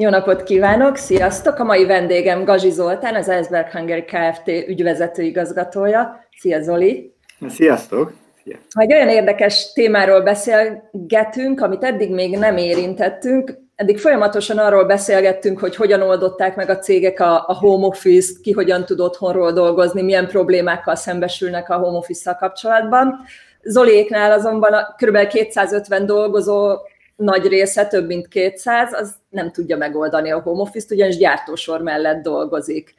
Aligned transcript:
Jó 0.00 0.08
napot 0.08 0.42
kívánok, 0.42 0.96
sziasztok! 0.96 1.58
A 1.58 1.64
mai 1.64 1.86
vendégem 1.86 2.44
Gazsi 2.44 2.70
Zoltán, 2.70 3.14
az 3.14 3.28
Eisberg 3.28 3.70
Hungary 3.70 4.04
Kft. 4.04 4.48
ügyvezető 4.48 5.22
igazgatója. 5.22 6.24
Szia 6.38 6.62
Zoli! 6.62 7.14
Sziasztok! 7.48 8.12
Szia. 8.42 8.56
Egy 8.70 8.92
olyan 8.92 9.08
érdekes 9.08 9.72
témáról 9.72 10.20
beszélgetünk, 10.20 11.60
amit 11.60 11.84
eddig 11.84 12.14
még 12.14 12.38
nem 12.38 12.56
érintettünk. 12.56 13.58
Eddig 13.74 13.98
folyamatosan 13.98 14.58
arról 14.58 14.84
beszélgettünk, 14.84 15.58
hogy 15.58 15.76
hogyan 15.76 16.02
oldották 16.02 16.56
meg 16.56 16.70
a 16.70 16.78
cégek 16.78 17.20
a, 17.20 17.44
a 17.46 17.54
home 17.54 17.86
office-t, 17.86 18.40
ki 18.40 18.52
hogyan 18.52 18.84
tud 18.84 19.00
otthonról 19.00 19.52
dolgozni, 19.52 20.02
milyen 20.02 20.28
problémákkal 20.28 20.94
szembesülnek 20.94 21.70
a 21.70 21.76
home 21.76 21.98
office-szal 21.98 22.34
kapcsolatban. 22.34 23.20
Zoliéknál 23.62 24.32
azonban 24.32 24.72
a 24.72 24.94
kb. 24.96 25.26
250 25.26 26.06
dolgozó 26.06 26.76
nagy 27.18 27.46
része, 27.46 27.86
több 27.86 28.06
mint 28.06 28.28
200, 28.28 28.92
az 28.92 29.14
nem 29.28 29.50
tudja 29.50 29.76
megoldani 29.76 30.30
a 30.30 30.40
home 30.40 30.60
office-t, 30.60 30.90
ugyanis 30.90 31.16
gyártósor 31.16 31.82
mellett 31.82 32.22
dolgozik. 32.22 32.94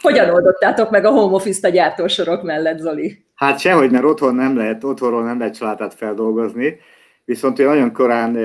Hogyan 0.00 0.30
oldottátok 0.30 0.90
meg 0.90 1.04
a 1.04 1.10
home 1.10 1.34
office-t 1.34 1.64
a 1.64 1.68
gyártósorok 1.68 2.42
mellett, 2.42 2.78
Zoli? 2.78 3.24
Hát 3.34 3.58
sehogy, 3.58 3.90
mert 3.90 4.04
otthon 4.04 4.34
nem 4.34 4.56
lehet, 4.56 4.84
otthonról 4.84 5.24
nem 5.24 5.38
lehet 5.38 5.54
családát 5.54 5.94
feldolgozni, 5.94 6.76
viszont 7.24 7.58
nagyon 7.58 7.92
korán 7.92 8.36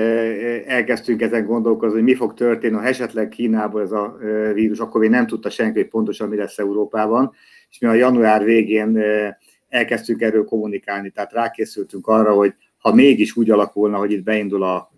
elkezdtünk 0.66 1.22
ezen 1.22 1.46
gondolkozni, 1.46 1.94
hogy 1.96 2.04
mi 2.04 2.14
fog 2.14 2.34
történni, 2.34 2.76
ha 2.76 2.84
esetleg 2.84 3.28
Kínából 3.28 3.82
ez 3.82 3.92
a 3.92 4.16
vírus, 4.54 4.78
akkor 4.78 5.00
még 5.00 5.10
nem 5.10 5.26
tudta 5.26 5.50
senki, 5.50 5.78
hogy 5.78 5.88
pontosan 5.88 6.28
mi 6.28 6.36
lesz 6.36 6.58
Európában, 6.58 7.32
és 7.70 7.78
mi 7.78 7.88
a 7.88 7.92
január 7.92 8.44
végén 8.44 9.02
elkezdtünk 9.68 10.20
erről 10.20 10.44
kommunikálni, 10.44 11.10
tehát 11.10 11.32
rákészültünk 11.32 12.06
arra, 12.06 12.32
hogy 12.32 12.54
ha 12.80 12.94
mégis 12.94 13.36
úgy 13.36 13.50
alakulna, 13.50 13.96
hogy 13.96 14.12
itt 14.12 14.22
beindul 14.22 14.62
a, 14.62 14.90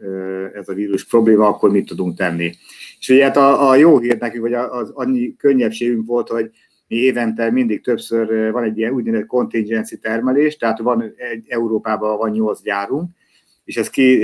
ez 0.55 0.69
a 0.69 0.75
vírus 0.75 1.05
probléma, 1.05 1.47
akkor 1.47 1.70
mit 1.70 1.86
tudunk 1.86 2.16
tenni. 2.16 2.52
És 2.98 3.08
ugye 3.08 3.25
hát 3.25 3.36
a, 3.36 3.69
a 3.69 3.75
jó 3.75 3.98
hír 3.98 4.19
nekünk, 4.19 4.42
hogy 4.42 4.52
az 4.52 4.91
annyi 4.94 5.36
könnyebbségünk 5.36 6.06
volt, 6.06 6.28
hogy 6.28 6.50
mi 6.88 6.97
évente 6.97 7.50
mindig 7.50 7.83
többször 7.83 8.53
van 8.53 8.64
egy 8.64 8.78
ilyen 8.78 8.92
úgynevezett 8.92 9.27
contingency 9.27 9.98
termelés, 9.98 10.56
tehát 10.56 10.78
van 10.78 11.14
egy 11.33 11.44
Európában 11.48 12.19
van 12.19 12.30
nyolc 12.30 12.62
gyárunk, 12.62 13.10
és 13.64 13.77
ez 13.77 13.91
ki 13.91 14.20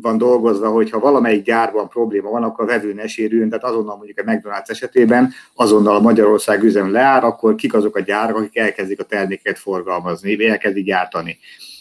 van 0.00 0.18
dolgozva, 0.18 0.68
hogy 0.68 0.90
ha 0.90 0.98
valamelyik 0.98 1.44
gyárban 1.44 1.88
probléma 1.88 2.30
van, 2.30 2.42
akkor 2.42 2.64
a 2.64 2.68
vevő 2.68 2.92
ne 2.92 3.06
sérüljön, 3.06 3.48
tehát 3.48 3.64
azonnal 3.64 3.96
mondjuk 3.96 4.18
a 4.18 4.22
McDonald's 4.22 4.68
esetében 4.70 5.32
azonnal 5.54 5.96
a 5.96 6.00
Magyarország 6.00 6.62
üzem 6.62 6.90
leár, 6.90 7.24
akkor 7.24 7.54
kik 7.54 7.74
azok 7.74 7.96
a 7.96 8.00
gyárak, 8.00 8.36
akik 8.36 8.56
elkezdik 8.56 9.00
a 9.00 9.04
terméket 9.04 9.58
forgalmazni, 9.58 10.48
elkezdik 10.48 10.84
gyártani. 10.84 11.38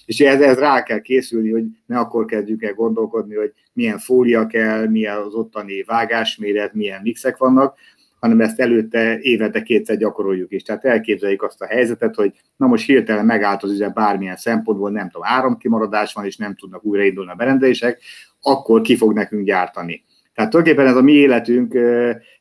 És 0.07 0.19
ez, 0.19 0.41
ez 0.41 0.57
rá 0.57 0.83
kell 0.83 0.99
készülni, 0.99 1.51
hogy 1.51 1.63
ne 1.85 1.99
akkor 1.99 2.25
kezdjük 2.25 2.63
el 2.63 2.73
gondolkodni, 2.73 3.35
hogy 3.35 3.53
milyen 3.73 3.97
fólia 3.97 4.47
kell, 4.47 4.87
milyen 4.87 5.17
az 5.17 5.33
ottani 5.33 5.83
vágásméret, 5.83 6.73
milyen 6.73 7.01
mixek 7.01 7.37
vannak, 7.37 7.77
hanem 8.19 8.41
ezt 8.41 8.59
előtte 8.59 9.19
évente 9.19 9.61
kétszer 9.61 9.97
gyakoroljuk 9.97 10.51
is. 10.51 10.63
Tehát 10.63 10.85
elképzeljük 10.85 11.43
azt 11.43 11.61
a 11.61 11.65
helyzetet, 11.65 12.15
hogy 12.15 12.31
na 12.57 12.67
most 12.67 12.85
hirtelen 12.85 13.25
megállt 13.25 13.63
az 13.63 13.71
üzem 13.71 13.91
bármilyen 13.93 14.35
szempontból, 14.35 14.91
nem 14.91 15.09
tudom, 15.09 15.27
áramkimaradás 15.27 16.13
van, 16.13 16.25
és 16.25 16.37
nem 16.37 16.55
tudnak 16.55 16.85
újraindulni 16.85 17.31
a 17.31 17.35
berendezések, 17.35 18.01
akkor 18.41 18.81
ki 18.81 18.95
fog 18.95 19.13
nekünk 19.13 19.45
gyártani. 19.45 20.03
Tehát 20.33 20.51
tulajdonképpen 20.51 20.91
ez 20.91 20.97
a 20.97 21.03
mi 21.03 21.11
életünk 21.11 21.77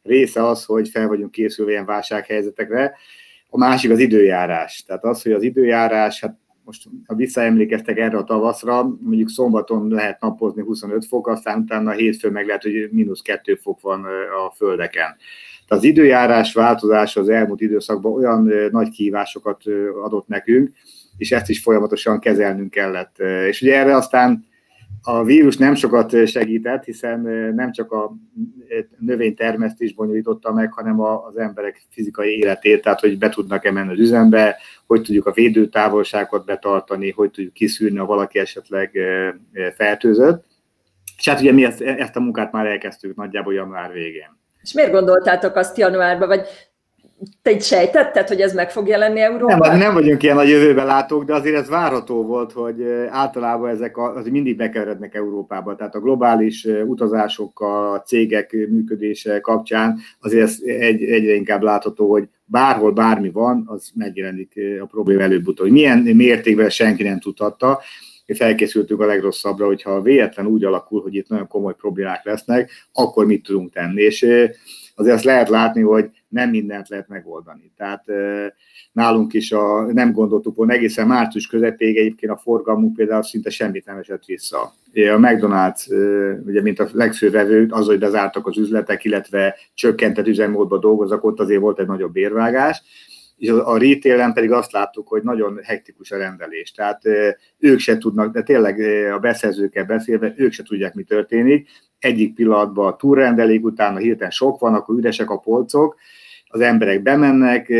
része 0.02 0.46
az, 0.46 0.64
hogy 0.64 0.88
fel 0.88 1.08
vagyunk 1.08 1.30
készülve 1.30 1.70
ilyen 1.70 1.84
válsághelyzetekre. 1.84 2.94
A 3.48 3.58
másik 3.58 3.90
az 3.90 3.98
időjárás. 3.98 4.84
Tehát 4.86 5.04
az, 5.04 5.22
hogy 5.22 5.32
az 5.32 5.42
időjárás, 5.42 6.20
hát 6.20 6.38
most 6.66 6.88
ha 7.06 7.14
visszaemlékeztek 7.14 7.98
erre 7.98 8.16
a 8.16 8.24
tavaszra, 8.24 8.82
mondjuk 9.00 9.28
szombaton 9.28 9.88
lehet 9.88 10.20
napozni 10.20 10.62
25 10.62 11.06
fok, 11.06 11.28
aztán 11.28 11.58
utána 11.60 11.90
hétfőn 11.90 12.32
meg 12.32 12.46
lehet, 12.46 12.62
hogy 12.62 12.88
mínusz 12.90 13.22
2 13.22 13.54
fok 13.54 13.80
van 13.80 14.04
a 14.46 14.54
földeken. 14.54 15.16
Tehát 15.66 15.82
az 15.82 15.84
időjárás 15.84 16.52
változás 16.52 17.16
az 17.16 17.28
elmúlt 17.28 17.60
időszakban 17.60 18.12
olyan 18.12 18.50
nagy 18.70 18.88
kihívásokat 18.88 19.62
adott 20.04 20.28
nekünk, 20.28 20.70
és 21.16 21.32
ezt 21.32 21.48
is 21.48 21.62
folyamatosan 21.62 22.20
kezelnünk 22.20 22.70
kellett. 22.70 23.18
És 23.48 23.62
ugye 23.62 23.76
erre 23.78 23.96
aztán 23.96 24.46
a 25.08 25.24
vírus 25.24 25.56
nem 25.56 25.74
sokat 25.74 26.26
segített, 26.26 26.84
hiszen 26.84 27.20
nem 27.54 27.72
csak 27.72 27.92
a 27.92 28.16
növénytermesztés 28.98 29.94
bonyolította 29.94 30.52
meg, 30.52 30.72
hanem 30.72 31.00
az 31.00 31.36
emberek 31.36 31.82
fizikai 31.90 32.38
életét, 32.38 32.82
tehát 32.82 33.00
hogy 33.00 33.18
be 33.18 33.28
tudnak-e 33.28 33.70
menni 33.70 33.92
az 33.92 33.98
üzembe, 33.98 34.56
hogy 34.86 35.02
tudjuk 35.02 35.26
a 35.26 35.32
védőtávolságot 35.32 36.44
betartani, 36.44 37.10
hogy 37.10 37.30
tudjuk 37.30 37.52
kiszűrni, 37.52 37.98
ha 37.98 38.06
valaki 38.06 38.38
esetleg 38.38 38.98
fertőzött. 39.76 40.44
És 41.16 41.28
hát 41.28 41.40
ugye 41.40 41.52
mi 41.52 41.64
ezt, 41.64 41.80
ezt 41.80 42.16
a 42.16 42.20
munkát 42.20 42.52
már 42.52 42.66
elkezdtük 42.66 43.16
nagyjából 43.16 43.54
január 43.54 43.92
végén. 43.92 44.38
És 44.62 44.72
miért 44.72 44.92
gondoltátok 44.92 45.56
azt 45.56 45.78
januárban, 45.78 46.28
vagy 46.28 46.46
te 47.42 47.50
így 47.50 47.62
sejtetted, 47.62 48.28
hogy 48.28 48.40
ez 48.40 48.54
meg 48.54 48.70
fog 48.70 48.88
jelenni 48.88 49.20
Európában? 49.20 49.68
Nem, 49.68 49.78
nem 49.78 49.94
vagyunk 49.94 50.22
ilyen 50.22 50.38
a 50.38 50.42
jövőbe 50.42 50.84
látók, 50.84 51.24
de 51.24 51.34
azért 51.34 51.56
ez 51.56 51.68
várható 51.68 52.22
volt, 52.22 52.52
hogy 52.52 52.82
általában 53.08 53.70
ezek 53.70 53.98
az 53.98 54.28
mindig 54.28 54.56
bekeverednek 54.56 55.14
Európába. 55.14 55.76
Tehát 55.76 55.94
a 55.94 56.00
globális 56.00 56.66
utazások, 56.86 57.60
a 57.60 58.02
cégek 58.06 58.52
működése 58.52 59.40
kapcsán 59.40 59.98
azért 60.20 60.42
ez 60.42 60.58
egy, 60.64 61.02
egyre 61.02 61.34
inkább 61.34 61.62
látható, 61.62 62.10
hogy 62.10 62.28
bárhol 62.44 62.92
bármi 62.92 63.30
van, 63.30 63.64
az 63.66 63.90
megjelenik 63.94 64.60
a 64.80 64.86
probléma 64.86 65.22
előbb-utóbb. 65.22 65.70
Milyen 65.70 65.98
mértékben 65.98 66.70
senki 66.70 67.02
nem 67.02 67.20
tudhatta, 67.20 67.80
felkészültünk 68.34 69.00
a 69.00 69.06
legrosszabbra, 69.06 69.66
hogyha 69.66 70.00
véletlen 70.02 70.46
úgy 70.46 70.64
alakul, 70.64 71.02
hogy 71.02 71.14
itt 71.14 71.28
nagyon 71.28 71.46
komoly 71.46 71.74
problémák 71.74 72.24
lesznek, 72.24 72.70
akkor 72.92 73.26
mit 73.26 73.42
tudunk 73.42 73.72
tenni. 73.72 74.02
És 74.02 74.26
azért 74.94 75.14
azt 75.14 75.24
lehet 75.24 75.48
látni, 75.48 75.82
hogy 75.82 76.10
nem 76.28 76.50
mindent 76.50 76.88
lehet 76.88 77.08
megoldani. 77.08 77.72
Tehát 77.76 78.04
nálunk 78.92 79.32
is 79.32 79.52
a, 79.52 79.92
nem 79.92 80.12
gondoltuk 80.12 80.56
volna 80.56 80.72
egészen 80.72 81.06
március 81.06 81.46
közepéig 81.46 81.96
egyébként 81.96 82.32
a 82.32 82.36
forgalmunk 82.36 82.94
például 82.94 83.22
szinte 83.22 83.50
semmit 83.50 83.86
nem 83.86 83.98
esett 83.98 84.24
vissza. 84.24 84.62
A 84.92 85.18
McDonald's, 85.18 85.86
ugye, 86.46 86.62
mint 86.62 86.78
a 86.78 86.88
legfőbb 86.92 87.32
vevő, 87.32 87.66
az, 87.70 87.86
hogy 87.86 87.98
bezártak 87.98 88.46
az 88.46 88.58
üzletek, 88.58 89.04
illetve 89.04 89.56
csökkentett 89.74 90.26
üzemmódban 90.26 90.80
dolgoznak, 90.80 91.24
ott 91.24 91.40
azért 91.40 91.60
volt 91.60 91.78
egy 91.78 91.86
nagyobb 91.86 92.16
érvágás, 92.16 92.82
és 93.36 93.48
a 93.50 93.78
retail 93.78 94.32
pedig 94.32 94.52
azt 94.52 94.72
láttuk, 94.72 95.08
hogy 95.08 95.22
nagyon 95.22 95.60
hektikus 95.62 96.10
a 96.10 96.16
rendelés. 96.16 96.72
Tehát 96.72 97.02
ők 97.58 97.78
se 97.78 97.98
tudnak, 97.98 98.32
de 98.32 98.42
tényleg 98.42 98.80
a 99.12 99.18
beszerzőkkel 99.18 99.84
beszélve, 99.84 100.34
ők 100.36 100.52
se 100.52 100.62
tudják, 100.62 100.94
mi 100.94 101.02
történik. 101.02 101.68
Egyik 101.98 102.34
pillanatban 102.34 102.96
túlrendelik, 102.98 103.64
utána 103.64 103.98
hirtelen 103.98 104.30
sok 104.30 104.60
van, 104.60 104.74
akkor 104.74 104.98
üresek 104.98 105.30
a 105.30 105.38
polcok, 105.38 105.96
az 106.48 106.60
emberek 106.60 107.02
bemennek, 107.02 107.72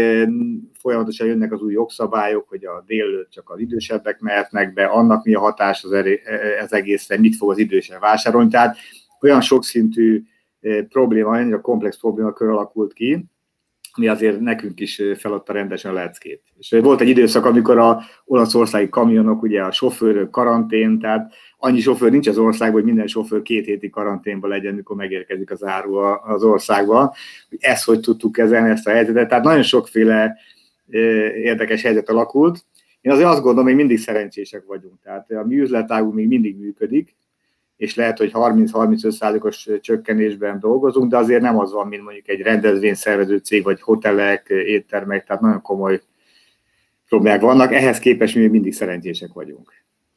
folyamatosan 0.81 1.27
jönnek 1.27 1.53
az 1.53 1.61
új 1.61 1.73
jogszabályok, 1.73 2.49
hogy 2.49 2.65
a 2.65 2.85
délőtt 2.87 3.31
csak 3.31 3.51
az 3.51 3.59
idősebbek 3.59 4.21
mehetnek 4.21 4.73
be, 4.73 4.85
annak 4.85 5.25
mi 5.25 5.35
a 5.35 5.41
hatás 5.41 5.85
az 5.85 5.93
ez 6.61 6.73
egészre, 6.73 7.19
mit 7.19 7.37
fog 7.37 7.51
az 7.51 7.59
idősebb 7.59 8.01
vásárolni. 8.01 8.51
Tehát 8.51 8.77
olyan 9.21 9.41
sokszintű 9.41 10.23
probléma, 10.89 11.31
annyira 11.31 11.61
komplex 11.61 11.99
probléma 11.99 12.33
kör 12.33 12.49
alakult 12.49 12.93
ki, 12.93 13.25
mi 13.97 14.09
azért 14.09 14.41
nekünk 14.41 14.81
is 14.81 15.03
feladta 15.17 15.53
rendesen 15.53 15.91
a 15.91 15.95
leckét. 15.95 16.43
És 16.59 16.77
volt 16.83 17.01
egy 17.01 17.09
időszak, 17.09 17.45
amikor 17.45 17.79
a 17.79 18.01
olaszországi 18.25 18.89
kamionok, 18.89 19.43
ugye 19.43 19.63
a 19.63 19.73
sofőrök 19.73 20.31
karantén, 20.31 20.99
tehát 20.99 21.33
annyi 21.59 21.81
sofőr 21.81 22.11
nincs 22.11 22.29
az 22.29 22.39
országban, 22.39 22.77
hogy 22.77 22.85
minden 22.85 23.07
sofőr 23.07 23.43
két 23.43 23.65
héti 23.65 23.91
karanténban 23.91 24.51
legyen, 24.51 24.75
mikor 24.75 24.97
megérkezik 24.97 25.51
az 25.51 25.65
áru 25.65 25.95
az 25.95 26.43
országba. 26.43 27.15
Ezt 27.59 27.85
hogy 27.85 28.01
tudtuk 28.01 28.33
kezelni, 28.33 28.71
ezt 28.71 28.87
a 28.87 28.91
helyzetet. 28.91 29.29
Tehát 29.29 29.45
nagyon 29.45 29.63
sokféle 29.63 30.37
érdekes 31.35 31.83
helyzet 31.83 32.09
alakult. 32.09 32.65
Én 33.01 33.13
azért 33.13 33.29
azt 33.29 33.43
gondolom, 33.43 33.65
hogy 33.67 33.77
mindig 33.77 33.99
szerencsések 33.99 34.65
vagyunk. 34.67 34.95
Tehát 35.03 35.31
a 35.31 35.45
mi 35.47 35.59
üzletágunk 35.59 36.15
még 36.15 36.27
mindig 36.27 36.59
működik, 36.59 37.17
és 37.77 37.95
lehet, 37.95 38.19
hogy 38.19 38.31
30-35%-os 38.35 39.69
csökkenésben 39.81 40.61
dolgozunk, 40.61 41.11
de 41.11 41.17
azért 41.17 41.43
nem 41.43 41.59
az 41.59 41.73
van, 41.73 41.87
mint 41.87 42.03
mondjuk 42.03 42.29
egy 42.29 42.41
rendezvényszervező 42.41 43.37
cég, 43.37 43.63
vagy 43.63 43.81
hotelek, 43.81 44.47
éttermek, 44.49 45.25
tehát 45.25 45.43
nagyon 45.43 45.63
komoly 45.63 46.03
problémák 47.09 47.41
vannak. 47.41 47.73
Ehhez 47.73 47.99
képest 47.99 48.35
mi 48.35 48.41
még 48.41 48.51
mindig 48.51 48.75
szerencsések 48.75 49.33
vagyunk. 49.33 49.73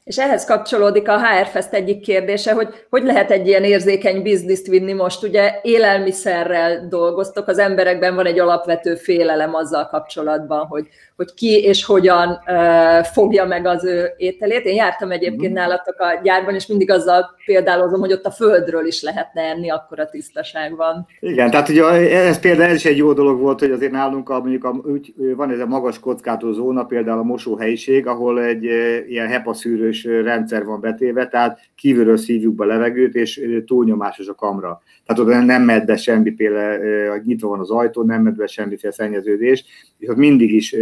És 0.10 0.18
ehhez 0.18 0.46
kapcsolódik 0.46 1.08
a 1.08 1.20
HR 1.20 1.48
Fest 1.48 1.74
egyik 1.74 2.00
kérdése, 2.00 2.54
hogy 2.54 2.68
hogy 2.90 3.04
lehet 3.04 3.32
egy 3.32 3.48
ilyen 3.48 3.64
érzékeny 3.64 4.22
bizniszt 4.22 4.68
vinni 4.68 4.94
most. 4.94 5.24
Ugye 5.24 5.60
élelmiszerrel 5.62 6.88
dolgoztok, 6.88 7.48
az 7.48 7.58
emberekben 7.58 8.16
van 8.16 8.26
egy 8.26 8.40
alapvető 8.40 8.96
félelem 8.96 9.56
azzal 9.56 9.88
kapcsolatban, 9.88 10.66
hogy, 10.66 10.88
hogy 11.16 11.34
ki 11.34 11.64
és 11.64 11.86
hogyan 11.86 12.30
uh, 12.30 13.04
fogja 13.04 13.46
meg 13.46 13.66
az 13.66 13.86
ő 13.86 14.14
ételét. 14.18 14.66
Én 14.66 14.76
jártam 14.76 15.12
egyébként 15.12 15.54
mhm. 15.54 15.62
nálatok 15.62 16.00
a 16.00 16.20
gyárban, 16.24 16.56
és 16.56 16.68
mindig 16.68 16.92
azzal 16.92 17.36
példálozom, 17.46 18.00
hogy 18.00 18.14
ott 18.14 18.26
a 18.26 18.32
földről 18.32 18.86
is 18.86 19.02
lehetne 19.02 19.42
enni, 19.42 19.70
akkor 19.70 20.00
a 20.00 20.10
tisztaság 20.10 20.76
van. 20.76 21.08
Igen, 21.20 21.50
tehát 21.50 21.70
ugye 21.70 21.86
ez 22.18 22.40
például 22.40 22.70
ez 22.70 22.76
is 22.76 22.86
egy 22.86 22.98
jó 22.98 23.14
dolog 23.14 23.40
volt, 23.40 23.60
hogy 23.60 23.72
azért 23.72 23.92
nálunk 23.92 24.30
a, 24.30 24.40
mondjuk 24.40 24.64
a, 24.64 24.70
úgy, 24.70 25.14
van 25.36 25.52
ez 25.52 25.60
a 25.60 25.66
magas 25.66 26.00
kockátó 26.00 26.52
zóna, 26.52 26.84
például 26.84 27.20
a 27.20 27.24
mosóhelyiség, 27.24 28.08
ahol 28.08 28.44
egy 28.44 28.64
ilyen 29.08 29.28
hepaszűrős 29.28 29.99
ventilációs 30.04 30.26
rendszer 30.40 30.66
van 30.66 30.82
betéve, 30.82 31.28
tehát 31.28 31.60
kívülről 31.76 32.18
szívjuk 32.18 32.56
be 32.56 32.64
a 32.64 32.68
levegőt, 32.68 33.16
és 33.16 33.42
túlnyomásos 33.66 34.28
a 34.28 34.36
kamra. 34.36 34.82
Tehát 35.06 35.22
oda 35.22 35.42
nem 35.42 35.64
mehet 35.64 35.86
be 35.86 35.98
semmiféle, 35.98 36.78
nyitva 37.24 37.48
van 37.48 37.60
az 37.60 37.72
ajtó, 37.72 38.04
nem 38.04 38.22
mehet 38.22 38.38
be 38.38 38.48
semmiféle 38.48 38.94
szennyeződés, 38.94 39.66
és 39.98 40.08
ott 40.08 40.16
mindig 40.16 40.54
is 40.54 40.76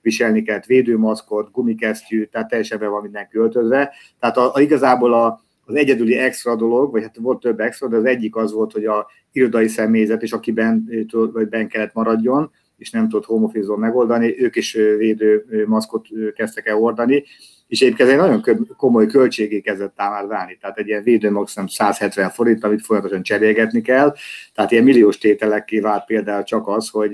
viselni 0.00 0.42
kellett 0.42 0.64
védőmaszkot, 0.64 1.50
gumikesztyű, 1.52 2.24
tehát 2.24 2.48
teljesen 2.48 2.78
be 2.78 2.86
van 2.86 3.02
minden 3.02 3.28
költözve. 3.28 3.92
Tehát 4.20 4.36
a, 4.36 4.54
a, 4.54 4.60
igazából 4.60 5.14
a, 5.14 5.42
az 5.64 5.74
egyedüli 5.74 6.14
extra 6.14 6.56
dolog, 6.56 6.92
vagy 6.92 7.02
hát 7.02 7.16
volt 7.16 7.40
több 7.40 7.60
extra, 7.60 7.88
de 7.88 7.96
az 7.96 8.04
egyik 8.04 8.36
az 8.36 8.52
volt, 8.52 8.72
hogy 8.72 8.84
a 8.84 9.06
irodai 9.32 9.68
személyzet, 9.68 10.22
és 10.22 10.32
akiben 10.32 10.88
vagy 11.32 11.48
ben 11.48 11.68
kellett 11.68 11.94
maradjon, 11.94 12.50
és 12.76 12.90
nem 12.90 13.08
tudott 13.08 13.24
home 13.24 13.76
megoldani, 13.76 14.42
ők 14.42 14.56
is 14.56 14.72
védő 14.72 15.44
maszkot 15.66 16.06
kezdtek 16.34 16.66
el 16.66 16.78
ordani, 16.78 17.24
és 17.66 17.80
egyébként 17.80 18.08
egy 18.08 18.16
nagyon 18.16 18.44
komoly 18.76 19.06
költségé 19.06 19.60
kezdett 19.60 19.96
már 19.96 20.26
válni. 20.26 20.56
Tehát 20.60 20.78
egy 20.78 20.86
ilyen 20.86 21.02
védőmax 21.02 21.54
nem 21.54 21.66
170 21.66 22.30
forint, 22.30 22.64
amit 22.64 22.84
folyamatosan 22.84 23.22
cserélgetni 23.22 23.80
kell. 23.80 24.14
Tehát 24.54 24.70
ilyen 24.70 24.84
milliós 24.84 25.18
tételekké 25.18 25.80
vált 25.80 26.04
például 26.04 26.42
csak 26.42 26.68
az, 26.68 26.88
hogy 26.88 27.12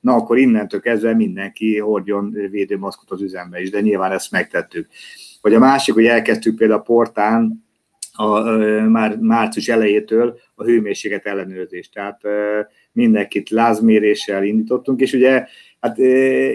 na 0.00 0.14
akkor 0.14 0.38
innentől 0.38 0.80
kezdve 0.80 1.14
mindenki 1.14 1.78
hordjon 1.78 2.30
védőmaszkot 2.50 3.10
az 3.10 3.22
üzembe 3.22 3.60
is, 3.60 3.70
de 3.70 3.80
nyilván 3.80 4.12
ezt 4.12 4.30
megtettük. 4.30 4.88
Vagy 5.40 5.54
a 5.54 5.58
másik, 5.58 5.94
hogy 5.94 6.06
elkezdtük 6.06 6.56
például 6.56 6.80
a 6.80 6.82
portán 6.82 7.68
a, 8.12 8.24
a, 8.24 8.88
már 8.88 9.16
március 9.16 9.68
elejétől 9.68 10.38
a 10.54 10.64
hőmérséklet 10.64 11.26
ellenőrzést. 11.26 11.92
Tehát 11.92 12.20
mindenkit 12.92 13.50
lázméréssel 13.50 14.44
indítottunk, 14.44 15.00
és 15.00 15.12
ugye 15.12 15.46
hát 15.80 15.98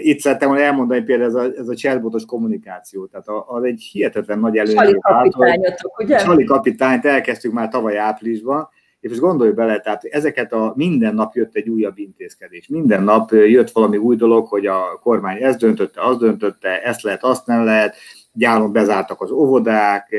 itt 0.04 0.18
szerettem 0.18 0.48
volna 0.48 0.64
elmondani 0.64 1.02
például 1.02 1.28
ez 1.28 1.34
a, 1.34 1.58
ez 1.58 1.68
a 1.68 1.74
chatbotos 1.74 2.24
kommunikáció, 2.24 3.06
tehát 3.06 3.26
az 3.46 3.62
egy 3.62 3.88
hihetetlen 3.92 4.38
nagy 4.38 4.56
előny. 4.56 4.74
Sali 4.74 4.98
kapitányotok, 5.00 5.98
ugye? 5.98 6.18
Sali 6.18 6.44
kapitányt 6.44 7.04
elkezdtük 7.04 7.52
már 7.52 7.68
tavaly 7.68 7.98
áprilisban, 7.98 8.68
és 9.00 9.08
most 9.08 9.22
gondolj 9.22 9.50
bele, 9.50 9.78
tehát 9.80 10.04
ezeket 10.04 10.52
a 10.52 10.72
minden 10.76 11.14
nap 11.14 11.34
jött 11.34 11.54
egy 11.54 11.68
újabb 11.68 11.98
intézkedés. 11.98 12.68
Minden 12.68 13.02
nap 13.02 13.30
jött 13.30 13.70
valami 13.70 13.96
új 13.96 14.16
dolog, 14.16 14.46
hogy 14.46 14.66
a 14.66 14.98
kormány 15.02 15.42
ezt 15.42 15.58
döntötte, 15.58 16.00
azt 16.02 16.18
döntötte, 16.18 16.82
ezt 16.82 17.02
lehet, 17.02 17.24
azt 17.24 17.46
nem 17.46 17.64
lehet, 17.64 17.96
gyáron 18.32 18.72
bezártak 18.72 19.20
az 19.20 19.30
óvodák, 19.30 20.16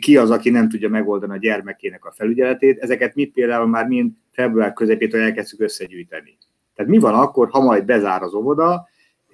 ki 0.00 0.16
az, 0.16 0.30
aki 0.30 0.50
nem 0.50 0.68
tudja 0.68 0.88
megoldani 0.88 1.32
a 1.32 1.38
gyermekének 1.38 2.04
a 2.04 2.12
felügyeletét. 2.16 2.78
Ezeket 2.78 3.14
mi 3.14 3.24
például 3.24 3.66
már 3.66 3.86
mind 3.86 4.12
február 4.32 4.72
közepétől 4.72 5.20
elkezdtük 5.20 5.60
összegyűjteni. 5.60 6.38
Tehát 6.78 6.92
mi 6.92 6.98
van 6.98 7.14
akkor, 7.14 7.48
ha 7.50 7.60
majd 7.60 7.84
bezár 7.84 8.22
az 8.22 8.34
óvoda, 8.34 8.88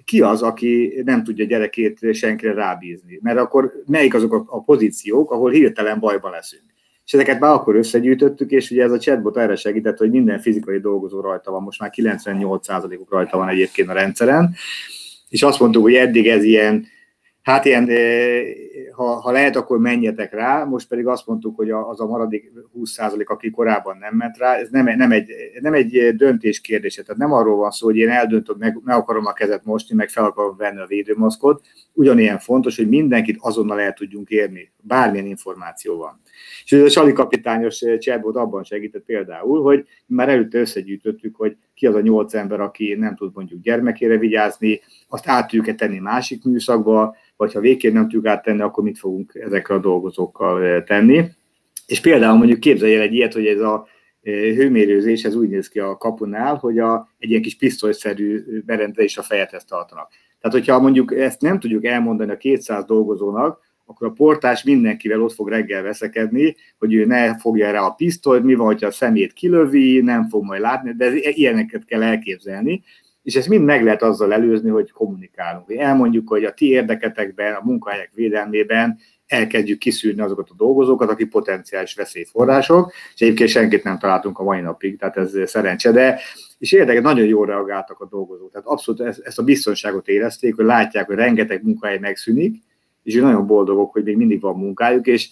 ki 0.05 0.21
az, 0.21 0.41
aki 0.41 1.01
nem 1.05 1.23
tudja 1.23 1.45
gyerekét 1.45 1.99
senkire 2.11 2.53
rábízni? 2.53 3.19
Mert 3.21 3.37
akkor 3.37 3.71
melyik 3.85 4.13
azok 4.13 4.45
a, 4.47 4.63
pozíciók, 4.63 5.31
ahol 5.31 5.51
hirtelen 5.51 5.99
bajban 5.99 6.31
leszünk? 6.31 6.63
És 7.05 7.13
ezeket 7.13 7.39
már 7.39 7.53
akkor 7.53 7.75
összegyűjtöttük, 7.75 8.51
és 8.51 8.71
ugye 8.71 8.83
ez 8.83 8.91
a 8.91 8.97
chatbot 8.97 9.37
erre 9.37 9.55
segített, 9.55 9.97
hogy 9.97 10.09
minden 10.09 10.39
fizikai 10.39 10.79
dolgozó 10.79 11.21
rajta 11.21 11.51
van, 11.51 11.63
most 11.63 11.79
már 11.79 11.91
98%-uk 11.95 13.11
rajta 13.11 13.37
van 13.37 13.49
egyébként 13.49 13.89
a 13.89 13.93
rendszeren, 13.93 14.53
és 15.29 15.43
azt 15.43 15.59
mondtuk, 15.59 15.83
hogy 15.83 15.95
eddig 15.95 16.27
ez 16.27 16.43
ilyen 16.43 16.85
hát 17.41 17.65
ilyen, 17.65 17.89
ha, 18.95 19.03
ha 19.03 19.31
lehet, 19.31 19.55
akkor 19.55 19.79
menjetek 19.79 20.33
rá, 20.33 20.63
most 20.63 20.87
pedig 20.87 21.07
azt 21.07 21.27
mondtuk, 21.27 21.55
hogy 21.55 21.71
az 21.71 21.99
a 21.99 22.05
maradék 22.05 22.51
20% 22.75 23.25
aki 23.25 23.49
korábban 23.49 23.97
nem 23.97 24.15
ment 24.15 24.37
rá, 24.37 24.55
ez 24.55 24.69
nem, 24.69 24.85
nem, 24.97 25.11
egy, 25.11 25.29
nem 25.61 25.73
egy 25.73 26.15
döntés 26.15 26.61
kérdése, 26.61 27.01
tehát 27.03 27.21
nem 27.21 27.33
arról 27.33 27.55
van 27.55 27.71
szó, 27.71 27.85
hogy 27.85 27.97
én 27.97 28.09
eldöntöm, 28.09 28.55
meg, 28.59 28.79
meg 28.83 28.95
akarom 28.95 29.25
a 29.25 29.33
kezet 29.33 29.65
mosni, 29.65 29.95
meg 29.95 30.09
fel 30.09 30.25
akarom 30.25 30.57
venni 30.57 30.79
a 30.79 30.85
védőmaszkot, 30.85 31.65
ugyanilyen 31.93 32.39
fontos, 32.39 32.75
hogy 32.75 32.89
mindenkit 32.89 33.37
azonnal 33.39 33.79
el 33.79 33.93
tudjunk 33.93 34.29
érni, 34.29 34.71
bármilyen 34.81 35.25
információ 35.25 35.97
van. 35.97 36.21
És 36.63 36.71
a 36.71 36.89
Sali 36.89 37.13
kapitányos 37.13 37.81
chatbot 37.99 38.35
abban 38.35 38.63
segített 38.63 39.03
például, 39.05 39.61
hogy 39.61 39.85
már 40.05 40.29
előtte 40.29 40.59
összegyűjtöttük, 40.59 41.35
hogy 41.35 41.57
ki 41.75 41.87
az 41.87 41.95
a 41.95 42.01
nyolc 42.01 42.33
ember, 42.33 42.59
aki 42.59 42.93
nem 42.93 43.15
tud 43.15 43.31
mondjuk 43.33 43.61
gyermekére 43.61 44.17
vigyázni, 44.17 44.79
azt 45.07 45.27
át 45.27 45.49
tudjuk 45.49 45.75
tenni 45.75 45.99
másik 45.99 46.43
műszakba, 46.43 47.15
vagy 47.37 47.53
ha 47.53 47.59
végképp 47.59 47.93
nem 47.93 48.03
tudjuk 48.03 48.25
áttenni, 48.25 48.61
akkor 48.61 48.83
mit 48.83 48.97
fogunk 48.97 49.35
ezekkel 49.35 49.75
a 49.75 49.79
dolgozókkal 49.79 50.83
tenni. 50.83 51.25
És 51.85 51.99
például 52.01 52.37
mondjuk 52.37 52.59
képzelj 52.59 52.95
el 52.95 53.01
egy 53.01 53.13
ilyet, 53.13 53.33
hogy 53.33 53.45
ez 53.45 53.59
a 53.59 53.87
hőmérőzés, 54.31 55.23
ez 55.23 55.35
úgy 55.35 55.49
néz 55.49 55.67
ki 55.67 55.79
a 55.79 55.97
kapunál, 55.97 56.55
hogy 56.55 56.79
a, 56.79 57.09
egy 57.19 57.29
ilyen 57.29 57.41
kis 57.41 57.55
pisztolyszerű 57.57 58.43
berendezés 58.65 59.17
a 59.17 59.21
fejethez 59.21 59.65
tartanak. 59.65 60.09
Tehát, 60.39 60.57
hogyha 60.57 60.79
mondjuk 60.79 61.15
ezt 61.15 61.41
nem 61.41 61.59
tudjuk 61.59 61.85
elmondani 61.85 62.31
a 62.31 62.37
200 62.37 62.85
dolgozónak, 62.85 63.59
akkor 63.85 64.07
a 64.07 64.11
portás 64.11 64.63
mindenkivel 64.63 65.21
ott 65.21 65.33
fog 65.33 65.49
reggel 65.49 65.81
veszekedni, 65.81 66.55
hogy 66.77 66.93
ő 66.93 67.05
ne 67.05 67.37
fogja 67.37 67.71
rá 67.71 67.81
a 67.81 67.91
pisztolyt, 67.91 68.43
mi 68.43 68.55
van, 68.55 68.65
hogyha 68.65 68.87
a 68.87 68.91
szemét 68.91 69.33
kilövi, 69.33 70.01
nem 70.01 70.29
fog 70.29 70.43
majd 70.43 70.61
látni, 70.61 70.91
de 70.91 71.11
ilyeneket 71.13 71.85
kell 71.85 72.03
elképzelni, 72.03 72.83
és 73.23 73.35
ezt 73.35 73.47
mind 73.47 73.63
meg 73.63 73.83
lehet 73.83 74.01
azzal 74.01 74.33
előzni, 74.33 74.69
hogy 74.69 74.91
kommunikálunk. 74.91 75.73
Elmondjuk, 75.73 76.29
hogy 76.29 76.43
a 76.43 76.53
ti 76.53 76.69
érdeketekben, 76.69 77.53
a 77.53 77.65
munkahelyek 77.65 78.11
védelmében 78.13 78.97
elkezdjük 79.27 79.79
kiszűrni 79.79 80.21
azokat 80.21 80.49
a 80.49 80.55
dolgozókat, 80.57 81.09
akik 81.09 81.29
potenciális 81.29 81.95
veszélyforrások, 81.95 82.93
és 83.13 83.21
egyébként 83.21 83.49
senkit 83.49 83.83
nem 83.83 83.99
találtunk 83.99 84.39
a 84.39 84.43
mai 84.43 84.61
napig, 84.61 84.97
tehát 84.99 85.17
ez 85.17 85.33
szerencse, 85.45 85.91
de 85.91 86.19
és 86.57 86.71
érdekes, 86.71 87.01
nagyon 87.01 87.25
jól 87.25 87.45
reagáltak 87.45 87.99
a 87.99 88.07
dolgozók. 88.07 88.51
Tehát 88.51 88.67
abszolút 88.67 89.01
ezt 89.01 89.39
a 89.39 89.43
biztonságot 89.43 90.07
érezték, 90.07 90.55
hogy 90.55 90.65
látják, 90.65 91.05
hogy 91.05 91.15
rengeteg 91.15 91.63
munkahely 91.63 91.97
megszűnik, 91.97 92.63
és 93.05 93.15
nagyon 93.15 93.47
boldogok, 93.47 93.91
hogy 93.91 94.03
még 94.03 94.17
mindig 94.17 94.41
van 94.41 94.57
munkájuk, 94.57 95.07
és 95.07 95.29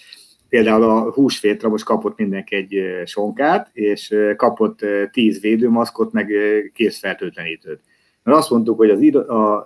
például 0.50 0.84
a 0.84 1.12
húsvétra 1.12 1.70
most 1.70 1.84
kapott 1.84 2.18
mindenki 2.18 2.56
egy 2.56 2.84
sonkát, 3.06 3.70
és 3.74 4.16
kapott 4.36 4.80
tíz 5.12 5.42
védőmaszkot, 5.42 6.12
meg 6.12 6.32
készfertőtlenítőt. 6.74 7.80
Mert 8.24 8.38
azt 8.38 8.50
mondtuk, 8.50 8.78
hogy 8.78 8.90
az, 8.90 9.00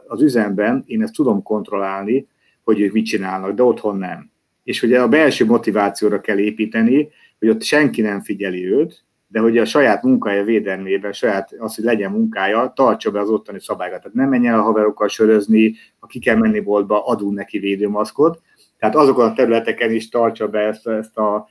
az 0.08 0.22
üzemben 0.22 0.84
én 0.86 1.02
ezt 1.02 1.14
tudom 1.14 1.44
kontrollálni, 1.44 2.28
hogy 2.64 2.82
ők 2.82 2.94
mit 2.94 3.06
csinálnak, 3.06 3.56
de 3.56 3.64
otthon 3.64 3.98
nem. 3.98 4.32
És 4.64 4.80
hogy 4.80 4.94
a 4.94 5.08
belső 5.08 5.46
motivációra 5.46 6.22
kell 6.22 6.38
építeni, 6.38 7.10
hogy 7.40 7.50
ott 7.50 7.64
senki 7.64 8.02
nem 8.02 8.22
figyeli 8.22 8.72
őt, 8.72 9.04
de 9.28 9.40
hogy 9.40 9.58
a 9.58 9.66
saját 9.66 10.04
munkája 10.04 10.44
védelmében, 10.44 11.14
saját 11.14 11.56
az, 11.58 11.76
hogy 11.76 11.84
legyen 11.84 12.12
munkája, 12.12 12.72
tartsa 12.76 13.12
be 13.12 13.20
az 13.20 13.30
ottani 13.30 13.60
szabályokat. 13.60 14.02
Tehát 14.02 14.18
nem 14.18 14.30
menjen 14.30 14.54
a 14.54 14.62
haverokkal 14.62 15.08
sörözni, 15.08 15.76
ha 16.00 16.08
ki 16.08 16.20
kell 16.20 16.36
menni 16.36 16.60
boltba, 16.60 17.06
adunk 17.06 17.38
neki 17.38 17.60
védőmaszkot. 17.60 18.42
Tehát 18.80 18.96
azokon 18.96 19.26
a 19.26 19.34
területeken 19.34 19.92
is 19.92 20.10
tartsa 20.10 20.48
be 20.48 20.60
ezt, 20.60 20.88
ezt 20.88 21.18
a 21.18 21.48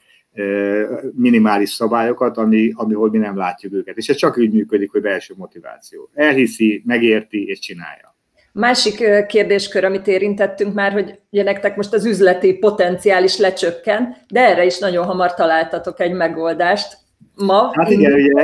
minimális 1.13 1.71
szabályokat, 1.71 2.37
ami, 2.37 2.73
amihol 2.75 3.11
mi 3.11 3.19
nem 3.19 3.37
látjuk 3.37 3.73
őket. 3.73 3.97
És 3.97 4.09
ez 4.09 4.17
csak 4.17 4.39
úgy 4.39 4.53
működik, 4.53 4.91
hogy 4.91 5.01
belső 5.01 5.35
motiváció. 5.37 6.11
Elhiszi, 6.15 6.83
megérti 6.87 7.47
és 7.47 7.59
csinálja. 7.59 8.15
Másik 8.53 9.27
kérdéskör, 9.27 9.85
amit 9.85 10.07
érintettünk 10.07 10.75
már, 10.75 10.93
hogy 10.93 11.19
ugye 11.31 11.43
nektek 11.43 11.77
most 11.77 11.93
az 11.93 12.05
üzleti 12.07 12.55
potenciális 12.55 13.39
lecsökken, 13.39 14.17
de 14.29 14.41
erre 14.41 14.65
is 14.65 14.79
nagyon 14.79 15.05
hamar 15.05 15.35
találtatok 15.35 16.01
egy 16.01 16.13
megoldást 16.13 16.97
ma. 17.37 17.71
Hát 17.73 17.91
igen, 17.91 18.13
ugye, 18.13 18.41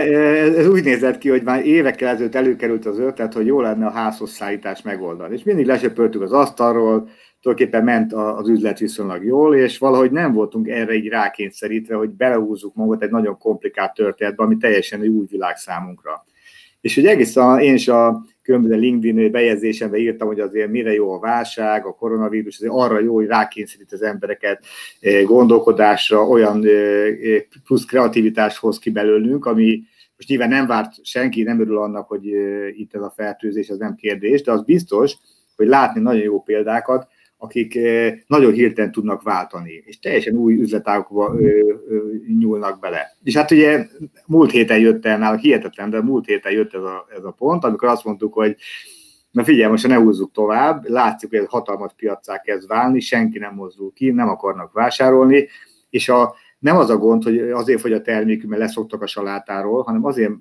ez 0.58 0.68
úgy 0.68 0.84
nézett 0.84 1.18
ki, 1.18 1.28
hogy 1.28 1.42
már 1.42 1.66
évekkel 1.66 2.08
ezelőtt 2.08 2.34
előkerült 2.34 2.86
az 2.86 2.98
ötlet, 2.98 3.32
hogy 3.32 3.46
jó 3.46 3.60
lenne 3.60 3.86
a 3.86 3.90
házhoz 3.90 4.42
megoldani. 4.84 5.34
És 5.34 5.42
mindig 5.42 5.66
lesöpöltük 5.66 6.22
az 6.22 6.32
asztalról, 6.32 7.08
tulajdonképpen 7.40 7.84
ment 7.84 8.12
az 8.12 8.48
üzlet 8.48 8.78
viszonylag 8.78 9.24
jól, 9.24 9.56
és 9.56 9.78
valahogy 9.78 10.10
nem 10.10 10.32
voltunk 10.32 10.68
erre 10.68 10.94
így 10.94 11.08
rákényszerítve, 11.08 11.94
hogy 11.94 12.10
belehúzzuk 12.10 12.74
magunkat 12.74 13.02
egy 13.02 13.10
nagyon 13.10 13.38
komplikált 13.38 13.94
történetbe, 13.94 14.42
ami 14.42 14.56
teljesen 14.56 15.00
egy 15.00 15.08
új 15.08 15.26
világ 15.30 15.56
számunkra. 15.56 16.24
És 16.82 16.94
hogy 16.94 17.06
egész 17.06 17.36
én 17.60 17.74
is 17.74 17.88
a 17.88 18.24
különböző 18.42 18.74
LinkedIn 18.74 19.30
bejegyzésemben 19.30 20.00
írtam, 20.00 20.26
hogy 20.26 20.40
azért 20.40 20.70
mire 20.70 20.92
jó 20.92 21.12
a 21.12 21.18
válság, 21.18 21.86
a 21.86 21.94
koronavírus, 21.94 22.56
azért 22.56 22.72
arra 22.72 23.00
jó, 23.00 23.14
hogy 23.14 23.26
rákényszerít 23.26 23.92
az 23.92 24.02
embereket 24.02 24.64
eh, 25.00 25.22
gondolkodásra, 25.22 26.26
olyan 26.26 26.66
eh, 26.66 27.06
eh, 27.06 27.42
plusz 27.64 27.84
kreativitást 27.84 28.56
hoz 28.56 28.78
ki 28.78 28.90
belőlünk, 28.90 29.46
ami 29.46 29.82
most 30.16 30.28
nyilván 30.28 30.48
nem 30.48 30.66
várt 30.66 31.04
senki, 31.04 31.42
nem 31.42 31.60
örül 31.60 31.78
annak, 31.78 32.08
hogy 32.08 32.26
itt 32.72 32.94
ez 32.94 33.02
a 33.02 33.12
fertőzés, 33.16 33.68
ez 33.68 33.78
nem 33.78 33.94
kérdés, 33.94 34.42
de 34.42 34.52
az 34.52 34.62
biztos, 34.62 35.16
hogy 35.56 35.66
látni 35.66 36.00
nagyon 36.00 36.22
jó 36.22 36.42
példákat, 36.42 37.08
akik 37.42 37.78
nagyon 38.26 38.52
hirtelen 38.52 38.92
tudnak 38.92 39.22
váltani, 39.22 39.82
és 39.86 39.98
teljesen 39.98 40.34
új 40.34 40.54
üzletágokba 40.54 41.36
nyúlnak 42.38 42.80
bele. 42.80 43.16
És 43.22 43.36
hát 43.36 43.50
ugye 43.50 43.86
múlt 44.26 44.50
héten 44.50 44.78
jött 44.78 45.06
el 45.06 45.18
náluk, 45.18 45.40
hihetetlen, 45.40 45.90
de 45.90 46.02
múlt 46.02 46.26
héten 46.26 46.52
jött 46.52 46.74
ez 46.74 46.82
a, 46.82 47.06
ez 47.16 47.24
a 47.24 47.30
pont, 47.30 47.64
amikor 47.64 47.88
azt 47.88 48.04
mondtuk, 48.04 48.34
hogy 48.34 48.56
na 49.30 49.44
figyelj, 49.44 49.70
most 49.70 49.86
ne 49.86 49.96
húzzuk 49.96 50.32
tovább, 50.32 50.88
látszik, 50.88 51.28
hogy 51.30 51.38
ez 51.38 51.46
hatalmas 51.48 51.92
piacá 51.96 52.40
kezd 52.40 52.68
válni, 52.68 53.00
senki 53.00 53.38
nem 53.38 53.54
mozdul 53.54 53.92
ki, 53.92 54.10
nem 54.10 54.28
akarnak 54.28 54.72
vásárolni, 54.72 55.48
és 55.90 56.08
a, 56.08 56.34
nem 56.58 56.76
az 56.76 56.90
a 56.90 56.96
gond, 56.96 57.22
hogy 57.22 57.38
azért 57.38 57.80
fogy 57.80 57.92
a 57.92 58.02
termékük, 58.02 58.48
mert 58.48 58.62
leszoktak 58.62 59.02
a 59.02 59.06
salátáról, 59.06 59.82
hanem 59.82 60.04
azért 60.04 60.32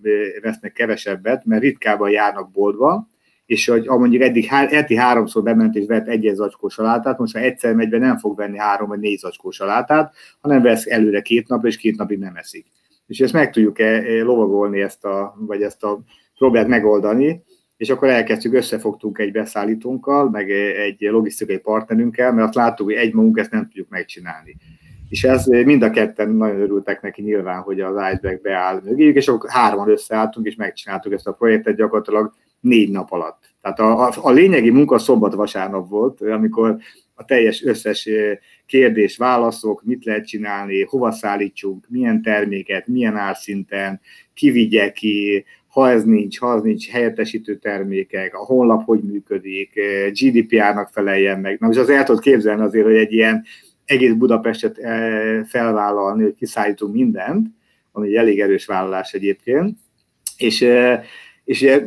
vesznek 0.42 0.72
kevesebbet, 0.72 1.46
mert 1.46 1.62
ritkábban 1.62 2.10
járnak 2.10 2.52
boltba, 2.52 3.10
és 3.52 3.68
hogy 3.68 3.86
mondjuk 3.86 4.22
eddig 4.22 4.46
heti 4.46 4.96
háromszor 4.96 5.44
bement 5.44 5.76
és 5.76 5.86
vett 5.86 6.08
egy 6.08 6.32
zacskó 6.34 6.68
salátát, 6.68 7.18
most 7.18 7.34
ha 7.34 7.40
egyszer 7.40 7.76
megy 7.76 7.90
be, 7.90 7.98
nem 7.98 8.18
fog 8.18 8.38
venni 8.38 8.58
három 8.58 8.88
vagy 8.88 9.00
négy 9.00 9.18
zacskó 9.18 9.50
salátát, 9.50 10.14
hanem 10.42 10.62
vesz 10.62 10.86
előre 10.86 11.22
két 11.22 11.48
napra, 11.48 11.68
és 11.68 11.78
két 11.78 11.98
napig 11.98 12.20
nem 12.20 12.36
eszik. 12.36 12.66
És 13.08 13.20
ezt 13.20 13.34
meg 13.34 13.52
tudjuk-e 13.52 14.02
lovagolni 14.24 14.82
ezt 14.82 15.06
a, 15.06 15.36
vagy 15.40 15.62
ezt 15.62 15.84
a 15.84 16.04
problémát 16.38 16.68
megoldani, 16.68 17.44
és 17.78 17.90
akkor 17.90 18.08
elkezdtük, 18.08 18.54
összefogtunk 18.54 19.18
egy 19.18 19.32
beszállítónkkal, 19.32 20.30
meg 20.30 20.52
egy 20.52 20.98
logisztikai 21.00 21.58
partnerünkkel, 21.58 22.34
mert 22.34 22.48
azt 22.48 22.56
láttuk, 22.56 22.86
hogy 22.86 22.96
egy 22.96 23.14
magunk 23.14 23.38
ezt 23.38 23.52
nem 23.52 23.64
tudjuk 23.64 23.90
megcsinálni. 23.90 24.58
És 25.10 25.24
ez 25.24 25.46
mind 25.46 25.82
a 25.82 25.90
ketten 25.90 26.30
nagyon 26.30 26.62
örültek 26.62 27.02
neki 27.02 27.22
nyilván, 27.22 27.62
hogy 27.62 27.82
az 27.82 27.96
Iceberg 28.14 28.42
beáll 28.42 28.82
mögéjük, 28.84 29.16
és 29.16 29.28
akkor 29.28 29.50
hárman 29.50 29.90
összeálltunk, 29.90 30.46
és 30.46 30.56
megcsináltuk 30.56 31.14
ezt 31.14 31.28
a 31.28 31.34
projektet 31.34 31.76
gyakorlatilag 31.76 32.34
négy 32.62 32.92
nap 32.92 33.12
alatt. 33.12 33.54
Tehát 33.62 33.80
a, 33.80 34.08
a, 34.08 34.14
a 34.22 34.32
lényegi 34.32 34.70
munka 34.70 34.98
szombat-vasárnap 34.98 35.90
volt, 35.90 36.22
amikor 36.22 36.78
a 37.14 37.26
teljes 37.26 37.64
összes 37.64 38.10
kérdés, 38.66 39.18
válaszok, 39.18 39.84
mit 39.84 40.06
lehet 40.06 40.28
csinálni, 40.28 40.84
hova 40.84 41.12
szállítsunk, 41.12 41.86
milyen 41.90 42.22
terméket, 42.22 42.88
milyen 42.88 43.16
árszinten, 43.16 44.02
ki 44.34 44.52
vigye 44.52 44.92
ki, 44.92 45.46
ha 45.68 45.90
ez 45.90 46.04
nincs, 46.04 46.40
ha 46.40 46.48
az 46.48 46.62
nincs, 46.62 46.90
helyettesítő 46.90 47.58
termékek, 47.58 48.36
a 48.36 48.46
honlap 48.46 48.84
hogy 48.84 49.00
működik, 49.00 49.80
GDPR-nak 50.12 50.90
feleljen 50.92 51.40
meg. 51.40 51.60
Na 51.60 51.68
most 51.68 51.80
az 51.80 51.90
el 51.90 52.04
tudod 52.04 52.22
képzelni 52.22 52.62
azért, 52.62 52.86
hogy 52.86 52.96
egy 52.96 53.14
ilyen 53.14 53.44
egész 53.86 54.14
Budapestet 54.14 54.78
felvállalni, 55.48 56.24
hogy 56.24 56.36
kiszállítunk 56.36 56.94
mindent, 56.94 57.48
ami 57.92 58.08
egy 58.08 58.16
elég 58.16 58.40
erős 58.40 58.66
vállalás 58.66 59.14
egyébként, 59.14 59.78
és, 60.38 60.66
és 61.44 61.82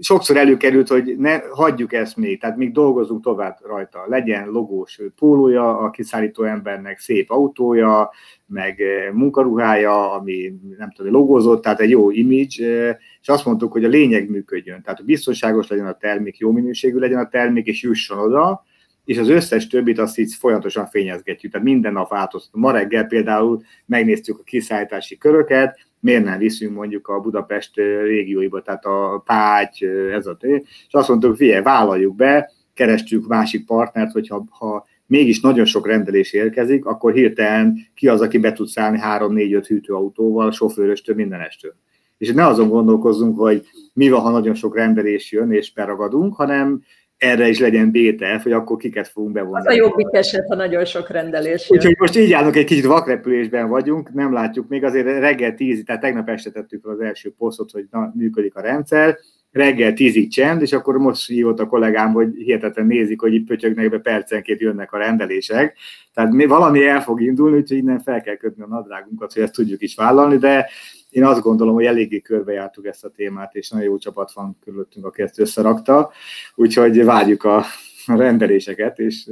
sokszor 0.00 0.36
előkerült, 0.36 0.88
hogy 0.88 1.16
ne 1.18 1.38
hagyjuk 1.38 1.92
ezt 1.92 2.16
még, 2.16 2.40
tehát 2.40 2.56
még 2.56 2.72
dolgozunk 2.72 3.22
tovább 3.22 3.58
rajta. 3.66 4.04
Legyen 4.06 4.48
logós 4.48 5.00
pólója 5.16 5.78
a 5.78 5.90
kiszállító 5.90 6.44
embernek, 6.44 6.98
szép 6.98 7.30
autója, 7.30 8.10
meg 8.46 8.80
eh, 8.80 9.12
munkaruhája, 9.12 10.12
ami 10.12 10.54
nem 10.78 10.92
tudom, 10.92 11.12
logózott, 11.12 11.62
tehát 11.62 11.80
egy 11.80 11.90
jó 11.90 12.10
image, 12.10 12.66
eh, 12.66 12.96
és 13.20 13.28
azt 13.28 13.44
mondtuk, 13.44 13.72
hogy 13.72 13.84
a 13.84 13.88
lényeg 13.88 14.30
működjön. 14.30 14.82
Tehát 14.82 15.04
biztonságos 15.04 15.68
legyen 15.68 15.86
a 15.86 15.96
termék, 15.96 16.38
jó 16.38 16.50
minőségű 16.50 16.98
legyen 16.98 17.18
a 17.18 17.28
termék, 17.28 17.66
és 17.66 17.82
jusson 17.82 18.18
oda, 18.18 18.64
és 19.10 19.18
az 19.18 19.28
összes 19.28 19.66
többit 19.66 19.98
azt 19.98 20.18
így 20.18 20.34
folyamatosan 20.34 20.86
fényezgetjük. 20.86 21.52
Tehát 21.52 21.66
minden 21.66 21.92
nap 21.92 22.10
változtatunk. 22.10 22.64
Ma 22.64 22.70
reggel 22.70 23.04
például 23.04 23.62
megnéztük 23.86 24.38
a 24.38 24.42
kiszállítási 24.42 25.18
köröket, 25.18 25.78
miért 26.00 26.24
nem 26.24 26.38
viszünk 26.38 26.74
mondjuk 26.74 27.08
a 27.08 27.20
Budapest 27.20 27.76
régióiba, 28.02 28.62
tehát 28.62 28.84
a 28.84 29.22
Págy, 29.24 29.84
ez 30.12 30.26
a 30.26 30.36
té, 30.36 30.62
és 30.86 30.92
azt 30.92 31.08
mondtuk, 31.08 31.36
figyelj, 31.36 31.62
vállaljuk 31.62 32.16
be, 32.16 32.50
kerestük 32.74 33.26
másik 33.26 33.66
partnert, 33.66 34.12
hogyha 34.12 34.44
ha 34.50 34.86
mégis 35.06 35.40
nagyon 35.40 35.64
sok 35.64 35.86
rendelés 35.86 36.32
érkezik, 36.32 36.84
akkor 36.84 37.12
hirtelen 37.12 37.76
ki 37.94 38.08
az, 38.08 38.20
aki 38.20 38.38
be 38.38 38.52
tud 38.52 38.68
szállni 38.68 38.98
3-4-5 39.02 39.64
hűtőautóval, 39.66 40.50
sofőröstől, 40.50 41.14
mindenestől. 41.14 41.74
És 42.18 42.32
ne 42.32 42.46
azon 42.46 42.68
gondolkozzunk, 42.68 43.38
hogy 43.38 43.66
mi 43.92 44.08
van, 44.08 44.20
ha 44.20 44.30
nagyon 44.30 44.54
sok 44.54 44.76
rendelés 44.76 45.32
jön, 45.32 45.52
és 45.52 45.72
beragadunk, 45.72 46.34
hanem 46.34 46.82
erre 47.20 47.48
is 47.48 47.58
legyen 47.58 47.90
BTF, 47.90 48.42
hogy 48.42 48.52
akkor 48.52 48.76
kiket 48.76 49.08
fogunk 49.08 49.32
bevonni. 49.32 49.58
Az 49.58 49.66
a 49.66 49.72
jobbik 49.72 50.06
eset, 50.10 50.46
ha 50.48 50.54
nagyon 50.54 50.84
sok 50.84 51.10
rendelés 51.10 51.68
jön. 51.68 51.78
Úgyhogy 51.78 51.96
most 51.98 52.16
így 52.16 52.32
állunk, 52.32 52.56
egy 52.56 52.64
kicsit 52.64 52.84
vakrepülésben 52.84 53.68
vagyunk, 53.68 54.12
nem 54.12 54.32
látjuk 54.32 54.68
még, 54.68 54.84
azért 54.84 55.06
reggel 55.06 55.54
tíz, 55.54 55.82
tehát 55.86 56.00
tegnap 56.00 56.28
este 56.28 56.50
tettük 56.50 56.86
az 56.86 57.00
első 57.00 57.34
posztot, 57.38 57.70
hogy 57.70 57.84
na, 57.90 58.12
működik 58.14 58.54
a 58.54 58.60
rendszer, 58.60 59.18
reggel 59.52 59.92
tízig 59.92 60.30
csend, 60.30 60.62
és 60.62 60.72
akkor 60.72 60.96
most 60.96 61.26
hívott 61.26 61.60
a 61.60 61.66
kollégám, 61.66 62.12
hogy 62.12 62.28
hihetetlen 62.34 62.86
nézik, 62.86 63.20
hogy 63.20 63.34
itt 63.34 63.46
pötyögnek 63.46 63.90
be 63.90 63.98
percenként 63.98 64.60
jönnek 64.60 64.92
a 64.92 64.98
rendelések. 64.98 65.76
Tehát 66.14 66.44
valami 66.44 66.86
el 66.86 67.02
fog 67.02 67.20
indulni, 67.20 67.56
úgyhogy 67.56 67.78
innen 67.78 68.00
fel 68.00 68.20
kell 68.20 68.36
kötni 68.36 68.62
a 68.62 68.66
nadrágunkat, 68.66 69.32
hogy 69.32 69.42
ezt 69.42 69.52
tudjuk 69.52 69.82
is 69.82 69.94
vállalni, 69.94 70.36
de 70.36 70.68
én 71.10 71.24
azt 71.24 71.40
gondolom, 71.40 71.74
hogy 71.74 71.84
eléggé 71.84 72.20
körbejártuk 72.20 72.86
ezt 72.86 73.04
a 73.04 73.10
témát, 73.10 73.54
és 73.54 73.70
nagyon 73.70 73.86
jó 73.86 73.98
csapat 73.98 74.32
van 74.32 74.56
körülöttünk, 74.64 75.06
aki 75.06 75.22
ezt 75.22 75.38
összerakta, 75.38 76.10
úgyhogy 76.54 77.04
várjuk 77.04 77.44
a, 77.44 77.64
rendeléseket, 78.06 78.98
és 78.98 79.28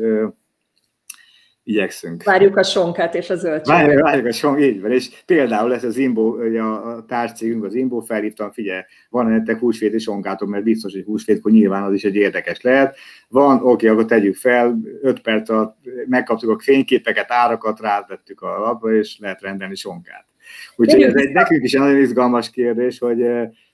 igyekszünk. 1.62 2.22
Várjuk 2.22 2.56
a 2.56 2.62
sonkát 2.62 3.14
és 3.14 3.30
a 3.30 3.36
zöldséget. 3.36 3.66
Várjuk, 3.66 4.02
várjuk 4.02 4.26
a 4.26 4.32
sonkát, 4.32 4.62
így 4.62 4.80
van. 4.80 4.90
És 4.90 5.10
például 5.26 5.74
ez 5.74 5.84
az 5.84 5.96
Imbo, 5.96 6.36
a 6.58 7.04
tárcégünk, 7.08 7.64
az 7.64 7.74
Imbo 7.74 8.00
felhívtam, 8.00 8.50
figyelj, 8.50 8.80
van 9.10 9.26
nektek 9.26 9.58
húsvéti 9.58 9.98
sonkátok, 9.98 10.48
mert 10.48 10.64
biztos, 10.64 10.92
hogy 10.92 11.04
húsvétkor 11.04 11.52
nyilván 11.52 11.82
az 11.82 11.92
is 11.92 12.04
egy 12.04 12.14
érdekes 12.14 12.60
lehet. 12.60 12.96
Van, 13.28 13.60
oké, 13.62 13.88
akkor 13.88 14.04
tegyük 14.04 14.36
fel, 14.36 14.78
öt 15.02 15.20
perc 15.20 15.48
alatt 15.48 15.76
megkaptuk 16.06 16.50
a 16.50 16.58
fényképeket, 16.58 17.32
árakat, 17.32 17.80
rávettük 17.80 18.40
a 18.40 18.58
lapra, 18.58 18.94
és 18.94 19.18
lehet 19.18 19.40
rendelni 19.40 19.74
sonkát. 19.74 20.26
Úgyhogy 20.76 21.02
ez 21.02 21.14
egy 21.14 21.32
nekünk 21.32 21.64
is 21.64 21.74
egy 21.74 21.80
nagyon 21.80 22.00
izgalmas 22.00 22.50
kérdés, 22.50 22.98
hogy 22.98 23.24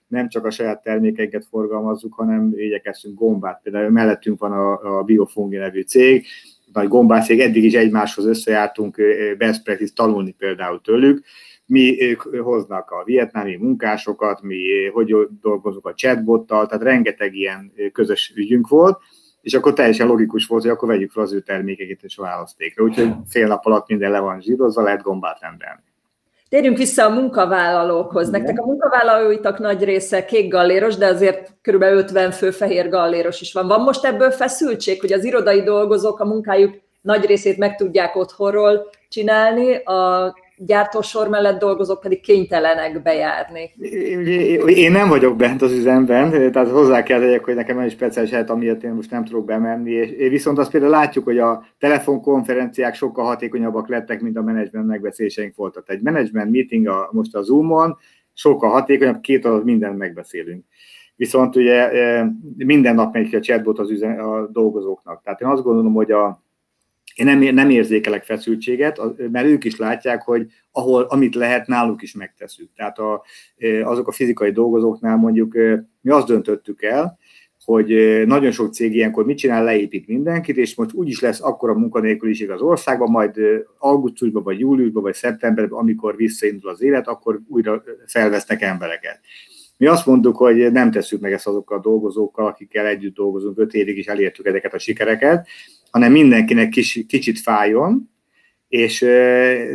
nem 0.06 0.28
csak 0.28 0.44
a 0.44 0.50
saját 0.50 0.82
termékeinket 0.82 1.46
forgalmazzuk, 1.50 2.14
hanem 2.14 2.52
igyekeztünk 2.56 3.18
gombát. 3.18 3.60
Például 3.62 3.90
mellettünk 3.90 4.38
van 4.38 4.52
a, 4.52 4.98
a 4.98 5.02
Biofungi 5.02 5.56
nevű 5.56 5.80
cég, 5.80 6.26
nagy 6.72 6.88
gombászég, 6.88 7.40
eddig 7.40 7.64
is 7.64 7.74
egymáshoz 7.74 8.26
összejártunk 8.26 8.96
best 9.38 9.62
practice 9.62 9.92
tanulni 9.94 10.32
például 10.32 10.80
tőlük, 10.80 11.24
mi 11.66 12.02
ők 12.02 12.22
hoznak 12.22 12.90
a 12.90 13.04
vietnámi 13.04 13.56
munkásokat, 13.56 14.42
mi 14.42 14.86
hogy 14.92 15.14
dolgozunk 15.40 15.86
a 15.86 15.94
chatbottal, 15.94 16.66
tehát 16.66 16.82
rengeteg 16.82 17.34
ilyen 17.34 17.72
közös 17.92 18.32
ügyünk 18.36 18.68
volt, 18.68 18.98
és 19.40 19.54
akkor 19.54 19.72
teljesen 19.72 20.06
logikus 20.06 20.46
volt, 20.46 20.62
hogy 20.62 20.70
akkor 20.70 20.88
vegyük 20.88 21.10
fel 21.10 21.22
az 21.22 21.32
ő 21.32 21.40
termékeket 21.40 22.02
és 22.02 22.18
a 22.18 22.22
választékra. 22.22 22.84
Úgyhogy 22.84 23.12
fél 23.28 23.46
nap 23.46 23.66
alatt 23.66 23.88
minden 23.88 24.10
le 24.10 24.18
van 24.18 24.40
zsírozva, 24.40 24.82
lehet 24.82 25.02
gombát 25.02 25.40
rendelni. 25.40 25.82
Térjünk 26.54 26.76
vissza 26.76 27.04
a 27.04 27.08
munkavállalókhoz. 27.08 28.30
Nektek 28.30 28.60
a 28.60 28.64
munkavállalóitak 28.64 29.58
nagy 29.58 29.84
része 29.84 30.24
kék 30.24 30.50
galléros, 30.50 30.96
de 30.96 31.06
azért 31.06 31.52
kb. 31.62 31.82
50 31.82 32.30
fő 32.30 32.50
fehér 32.50 32.88
galléros 32.88 33.40
is 33.40 33.52
van. 33.52 33.66
Van 33.66 33.80
most 33.80 34.04
ebből 34.04 34.30
feszültség, 34.30 35.00
hogy 35.00 35.12
az 35.12 35.24
irodai 35.24 35.62
dolgozók 35.62 36.20
a 36.20 36.24
munkájuk 36.24 36.74
nagy 37.00 37.24
részét 37.24 37.58
meg 37.58 37.76
tudják 37.76 38.16
otthonról 38.16 38.90
csinálni, 39.08 39.76
a 39.76 40.34
gyártósor 40.56 41.28
mellett 41.28 41.58
dolgozók 41.58 42.00
pedig 42.00 42.20
kénytelenek 42.20 43.02
bejárni. 43.02 43.70
Én 44.66 44.92
nem 44.92 45.08
vagyok 45.08 45.36
bent 45.36 45.62
az 45.62 45.72
üzemben, 45.72 46.30
tehát 46.52 46.70
hozzá 46.70 47.02
kell 47.02 47.20
tegyek, 47.20 47.44
hogy 47.44 47.54
nekem 47.54 47.78
egy 47.78 47.90
speciális 47.90 48.30
helyet, 48.30 48.50
amiért 48.50 48.82
én 48.82 48.92
most 48.92 49.10
nem 49.10 49.24
tudok 49.24 49.44
bemenni, 49.44 49.90
és 49.90 50.28
viszont 50.28 50.58
azt 50.58 50.70
például 50.70 50.92
látjuk, 50.92 51.24
hogy 51.24 51.38
a 51.38 51.64
telefonkonferenciák 51.78 52.94
sokkal 52.94 53.24
hatékonyabbak 53.24 53.88
lettek, 53.88 54.20
mint 54.20 54.36
a 54.36 54.42
menedzsment 54.42 54.86
megbeszéléseink 54.86 55.56
voltak. 55.56 55.90
Egy 55.90 56.02
menedzsment 56.02 56.50
meeting 56.50 56.86
a, 56.86 57.08
most 57.12 57.34
a 57.34 57.42
Zoom-on 57.42 57.96
sokkal 58.32 58.70
hatékonyabb, 58.70 59.20
két 59.20 59.44
alatt 59.44 59.64
mindent 59.64 59.98
megbeszélünk. 59.98 60.64
Viszont 61.16 61.56
ugye 61.56 61.90
minden 62.56 62.94
nap 62.94 63.14
megy 63.14 63.28
ki 63.28 63.36
a 63.36 63.40
chatbot 63.40 63.78
az 63.78 63.90
üzen, 63.90 64.18
a 64.18 64.46
dolgozóknak. 64.46 65.22
Tehát 65.22 65.40
én 65.40 65.48
azt 65.48 65.62
gondolom, 65.62 65.94
hogy 65.94 66.10
a, 66.10 66.43
én 67.14 67.26
nem, 67.26 67.54
nem 67.54 67.70
érzékelek 67.70 68.24
feszültséget, 68.24 69.00
mert 69.30 69.46
ők 69.46 69.64
is 69.64 69.76
látják, 69.76 70.22
hogy 70.22 70.46
ahol, 70.72 71.02
amit 71.02 71.34
lehet, 71.34 71.66
náluk 71.66 72.02
is 72.02 72.14
megteszünk. 72.14 72.70
Tehát 72.76 72.98
a, 72.98 73.24
azok 73.82 74.08
a 74.08 74.12
fizikai 74.12 74.50
dolgozóknál 74.50 75.16
mondjuk 75.16 75.54
mi 76.00 76.10
azt 76.10 76.26
döntöttük 76.26 76.82
el, 76.82 77.18
hogy 77.64 78.22
nagyon 78.26 78.50
sok 78.50 78.72
cég 78.72 78.94
ilyenkor 78.94 79.24
mit 79.24 79.36
csinál, 79.36 79.64
leépít 79.64 80.06
mindenkit, 80.06 80.56
és 80.56 80.74
most 80.74 80.92
úgyis 80.92 81.20
lesz 81.20 81.42
akkora 81.42 81.74
munkanélküliség 81.74 82.50
az 82.50 82.60
országban, 82.60 83.10
majd 83.10 83.40
augusztusban, 83.78 84.42
vagy 84.42 84.58
júliusban, 84.58 85.02
vagy 85.02 85.14
szeptemberben, 85.14 85.78
amikor 85.78 86.16
visszaindul 86.16 86.70
az 86.70 86.82
élet, 86.82 87.08
akkor 87.08 87.40
újra 87.48 87.82
felvesznek 88.06 88.62
embereket. 88.62 89.20
Mi 89.76 89.86
azt 89.86 90.06
mondtuk, 90.06 90.36
hogy 90.36 90.72
nem 90.72 90.90
tesszük 90.90 91.20
meg 91.20 91.32
ezt 91.32 91.46
azokkal 91.46 91.78
a 91.78 91.80
dolgozókkal, 91.80 92.46
akikkel 92.46 92.86
együtt 92.86 93.14
dolgozunk, 93.14 93.58
öt 93.58 93.74
évig 93.74 93.98
is 93.98 94.06
elértük 94.06 94.46
ezeket 94.46 94.74
a 94.74 94.78
sikereket, 94.78 95.48
hanem 95.94 96.12
mindenkinek 96.12 96.68
kis, 96.68 97.04
kicsit 97.08 97.40
fájjon, 97.40 98.10
és 98.68 99.00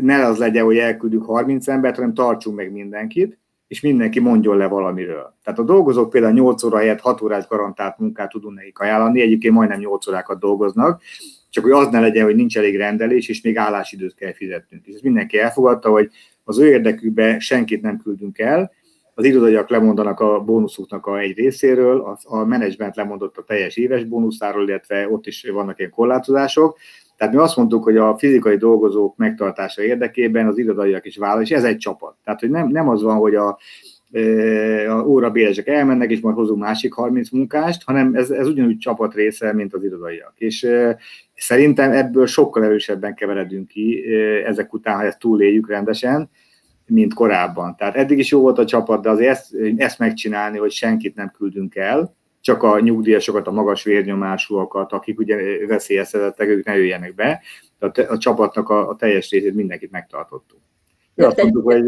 ne 0.01 0.25
az 0.25 0.38
legyen, 0.38 0.63
hogy 0.63 0.77
elküldjük 0.77 1.23
30 1.23 1.67
embert, 1.67 1.95
hanem 1.95 2.13
tartsunk 2.13 2.55
meg 2.55 2.71
mindenkit, 2.71 3.39
és 3.67 3.81
mindenki 3.81 4.19
mondjon 4.19 4.57
le 4.57 4.67
valamiről. 4.67 5.38
Tehát 5.43 5.59
a 5.59 5.63
dolgozók 5.63 6.09
például 6.09 6.33
8 6.33 6.63
óra 6.63 6.77
helyett 6.77 6.99
6 6.99 7.21
órás 7.21 7.47
garantált 7.47 7.97
munkát 7.97 8.29
tudunk 8.29 8.55
nekik 8.55 8.79
ajánlani, 8.79 9.21
egyébként 9.21 9.53
majdnem 9.53 9.79
8 9.79 10.07
órákat 10.07 10.39
dolgoznak, 10.39 11.01
csak 11.49 11.63
hogy 11.63 11.73
az 11.73 11.88
ne 11.88 11.99
legyen, 11.99 12.25
hogy 12.25 12.35
nincs 12.35 12.57
elég 12.57 12.77
rendelés, 12.77 13.29
és 13.29 13.41
még 13.41 13.57
állásidőt 13.57 14.15
kell 14.15 14.33
fizetnünk. 14.33 14.85
És 14.85 14.93
ezt 14.93 15.03
mindenki 15.03 15.39
elfogadta, 15.39 15.89
hogy 15.89 16.09
az 16.43 16.59
ő 16.59 16.67
érdekükbe 16.67 17.39
senkit 17.39 17.81
nem 17.81 17.97
küldünk 17.97 18.39
el, 18.39 18.71
az 19.19 19.25
irodaiak 19.25 19.69
lemondanak 19.69 20.19
a 20.19 20.39
bónuszuknak 20.39 21.05
a 21.05 21.19
egy 21.19 21.38
részéről, 21.38 21.99
a, 22.01 22.17
a 22.23 22.45
menedzsment 22.45 22.95
lemondott 22.95 23.38
a 23.38 23.43
teljes 23.43 23.77
éves 23.77 24.03
bónuszáról, 24.03 24.67
illetve 24.67 25.09
ott 25.09 25.25
is 25.25 25.49
vannak 25.53 25.79
ilyen 25.79 25.91
korlátozások. 25.91 26.77
Tehát 27.17 27.33
mi 27.33 27.39
azt 27.39 27.55
mondtuk, 27.55 27.83
hogy 27.83 27.97
a 27.97 28.17
fizikai 28.17 28.57
dolgozók 28.57 29.17
megtartása 29.17 29.83
érdekében 29.83 30.47
az 30.47 30.57
irodaiak 30.57 31.05
is 31.05 31.17
vállal, 31.17 31.41
és 31.41 31.49
ez 31.49 31.63
egy 31.63 31.77
csapat. 31.77 32.15
Tehát, 32.23 32.39
hogy 32.39 32.49
nem, 32.49 32.67
nem 32.67 32.89
az 32.89 33.01
van, 33.01 33.17
hogy 33.17 33.35
a 33.35 33.57
a 34.89 35.03
órabélesek 35.05 35.67
elmennek, 35.67 36.11
és 36.11 36.19
majd 36.19 36.35
hozunk 36.35 36.59
másik 36.59 36.93
30 36.93 37.29
munkást, 37.29 37.83
hanem 37.83 38.15
ez, 38.15 38.29
ez 38.29 38.47
ugyanúgy 38.47 38.77
csapat 38.77 39.13
része, 39.13 39.53
mint 39.53 39.73
az 39.73 39.83
irodaiak. 39.83 40.33
És 40.38 40.67
szerintem 41.35 41.91
ebből 41.91 42.25
sokkal 42.25 42.63
erősebben 42.63 43.15
keveredünk 43.15 43.67
ki 43.67 44.03
ezek 44.45 44.73
után, 44.73 44.95
ha 44.95 45.03
ezt 45.03 45.19
túléljük 45.19 45.69
rendesen, 45.69 46.29
mint 46.89 47.13
korábban. 47.13 47.75
Tehát 47.75 47.96
eddig 47.96 48.17
is 48.17 48.31
jó 48.31 48.41
volt 48.41 48.58
a 48.58 48.65
csapat, 48.65 49.01
de 49.01 49.10
azért 49.10 49.29
ezt, 49.29 49.55
ezt 49.77 50.00
megcsinálni, 50.00 50.58
hogy 50.58 50.72
senkit 50.72 51.15
nem 51.15 51.31
küldünk 51.38 51.75
el, 51.75 52.15
csak 52.41 52.63
a 52.63 52.79
nyugdíjasokat, 52.79 53.48
a 53.48 53.51
magas 53.51 53.84
vérnyomásúakat, 53.84 54.91
akik 54.91 55.19
ugye 55.19 55.67
veszélyeztetettek, 55.67 56.48
ők 56.48 56.65
ne 56.65 56.77
jöjjenek 56.77 57.15
be. 57.15 57.41
Tehát 57.79 58.12
a 58.12 58.17
csapatnak 58.17 58.69
a, 58.69 58.89
a 58.89 58.96
teljes 58.96 59.29
részét 59.29 59.53
mindenkit 59.53 59.91
megtartottuk. 59.91 60.60
Azt 61.15 61.41
mondtuk, 61.41 61.63
hogy, 61.63 61.84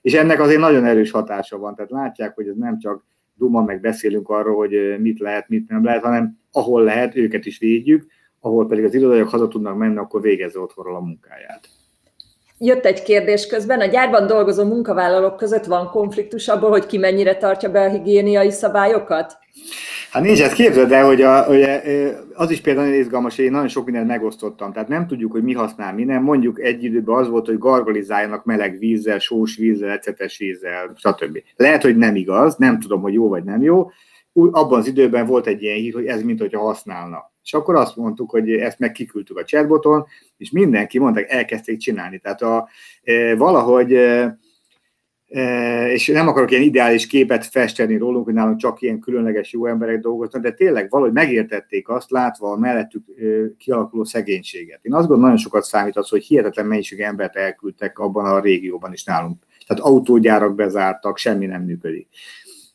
és 0.00 0.14
ennek 0.14 0.40
azért 0.40 0.60
nagyon 0.60 0.84
erős 0.84 1.10
hatása 1.10 1.58
van, 1.58 1.74
tehát 1.74 1.90
látják, 1.90 2.34
hogy 2.34 2.48
ez 2.48 2.56
nem 2.56 2.78
csak 2.78 3.04
duma, 3.34 3.62
meg 3.62 3.80
beszélünk 3.80 4.28
arról, 4.28 4.56
hogy 4.56 4.96
mit 4.98 5.18
lehet, 5.18 5.48
mit 5.48 5.68
nem 5.68 5.84
lehet, 5.84 6.02
hanem 6.02 6.38
ahol 6.52 6.82
lehet, 6.82 7.16
őket 7.16 7.46
is 7.46 7.58
védjük, 7.58 8.06
ahol 8.40 8.66
pedig 8.66 8.84
az 8.84 8.94
irodaiak 8.94 9.28
haza 9.28 9.48
tudnak 9.48 9.76
menni, 9.76 9.96
akkor 9.96 10.20
végezze 10.20 10.60
otthonról 10.60 10.96
a 10.96 11.00
munkáját. 11.00 11.68
Jött 12.60 12.84
egy 12.84 13.02
kérdés 13.02 13.46
közben, 13.46 13.80
a 13.80 13.86
gyárban 13.86 14.26
dolgozó 14.26 14.64
munkavállalók 14.64 15.36
között 15.36 15.64
van 15.64 15.90
konfliktus 15.90 16.48
abból, 16.48 16.70
hogy 16.70 16.86
ki 16.86 16.98
mennyire 16.98 17.36
tartja 17.36 17.70
be 17.70 17.80
a 17.80 17.88
higiéniai 17.88 18.50
szabályokat? 18.50 19.38
Hát 20.10 20.22
nincs, 20.22 20.42
ezt 20.42 20.54
képzeld 20.54 20.92
el, 20.92 21.06
hogy 21.06 21.22
a, 21.22 21.46
ugye, 21.48 21.82
az 22.34 22.50
is 22.50 22.60
például 22.60 22.94
izgalmas, 22.94 23.36
hogy 23.36 23.44
én 23.44 23.50
nagyon 23.50 23.68
sok 23.68 23.84
mindent 23.84 24.06
megosztottam, 24.06 24.72
tehát 24.72 24.88
nem 24.88 25.06
tudjuk, 25.06 25.32
hogy 25.32 25.42
mi 25.42 25.52
használ 25.52 25.94
mi 25.94 26.04
nem. 26.04 26.22
Mondjuk 26.22 26.60
egy 26.60 26.84
időben 26.84 27.16
az 27.16 27.28
volt, 27.28 27.46
hogy 27.46 27.58
gargalizáljanak 27.58 28.44
meleg 28.44 28.78
vízzel, 28.78 29.18
sós 29.18 29.56
vízzel, 29.56 29.90
ecetes 29.90 30.38
vízzel, 30.38 30.92
stb. 30.96 31.42
Lehet, 31.56 31.82
hogy 31.82 31.96
nem 31.96 32.16
igaz, 32.16 32.56
nem 32.56 32.80
tudom, 32.80 33.00
hogy 33.00 33.12
jó 33.12 33.28
vagy 33.28 33.44
nem 33.44 33.62
jó. 33.62 33.90
Abban 34.32 34.78
az 34.78 34.86
időben 34.86 35.26
volt 35.26 35.46
egy 35.46 35.62
ilyen 35.62 35.76
hír, 35.76 35.94
hogy 35.94 36.06
ez 36.06 36.22
mint 36.22 36.40
hogyha 36.40 36.60
használna. 36.60 37.32
És 37.48 37.54
akkor 37.54 37.74
azt 37.74 37.96
mondtuk, 37.96 38.30
hogy 38.30 38.50
ezt 38.50 38.78
meg 38.78 38.92
kiküldtük 38.92 39.38
a 39.38 39.44
chatboton, 39.44 40.06
és 40.36 40.50
mindenki 40.50 40.98
mondták, 40.98 41.30
elkezdték 41.30 41.78
csinálni. 41.78 42.18
Tehát 42.18 42.42
a, 42.42 42.68
e, 43.02 43.36
valahogy 43.36 43.92
e, 43.92 44.38
és 45.92 46.06
nem 46.06 46.28
akarok 46.28 46.50
ilyen 46.50 46.62
ideális 46.62 47.06
képet 47.06 47.46
festeni 47.46 47.96
rólunk, 47.96 48.24
hogy 48.24 48.34
nálunk 48.34 48.58
csak 48.58 48.82
ilyen 48.82 49.00
különleges 49.00 49.52
jó 49.52 49.66
emberek 49.66 50.00
dolgoznak, 50.00 50.42
de 50.42 50.52
tényleg 50.52 50.90
valahogy 50.90 51.12
megértették 51.12 51.88
azt, 51.88 52.10
látva 52.10 52.50
a 52.50 52.58
mellettük 52.58 53.04
kialakuló 53.58 54.04
szegénységet. 54.04 54.78
Én 54.82 54.92
azt 54.92 55.00
gondolom, 55.00 55.22
nagyon 55.22 55.38
sokat 55.38 55.64
számít 55.64 55.96
az, 55.96 56.08
hogy 56.08 56.24
hihetetlen 56.24 56.66
mennyiség 56.66 57.00
embert 57.00 57.36
elküldtek 57.36 57.98
abban 57.98 58.24
a 58.24 58.40
régióban 58.40 58.92
is 58.92 59.04
nálunk. 59.04 59.42
Tehát 59.66 59.82
autógyárak 59.82 60.54
bezártak, 60.54 61.18
semmi 61.18 61.46
nem 61.46 61.62
működik. 61.62 62.08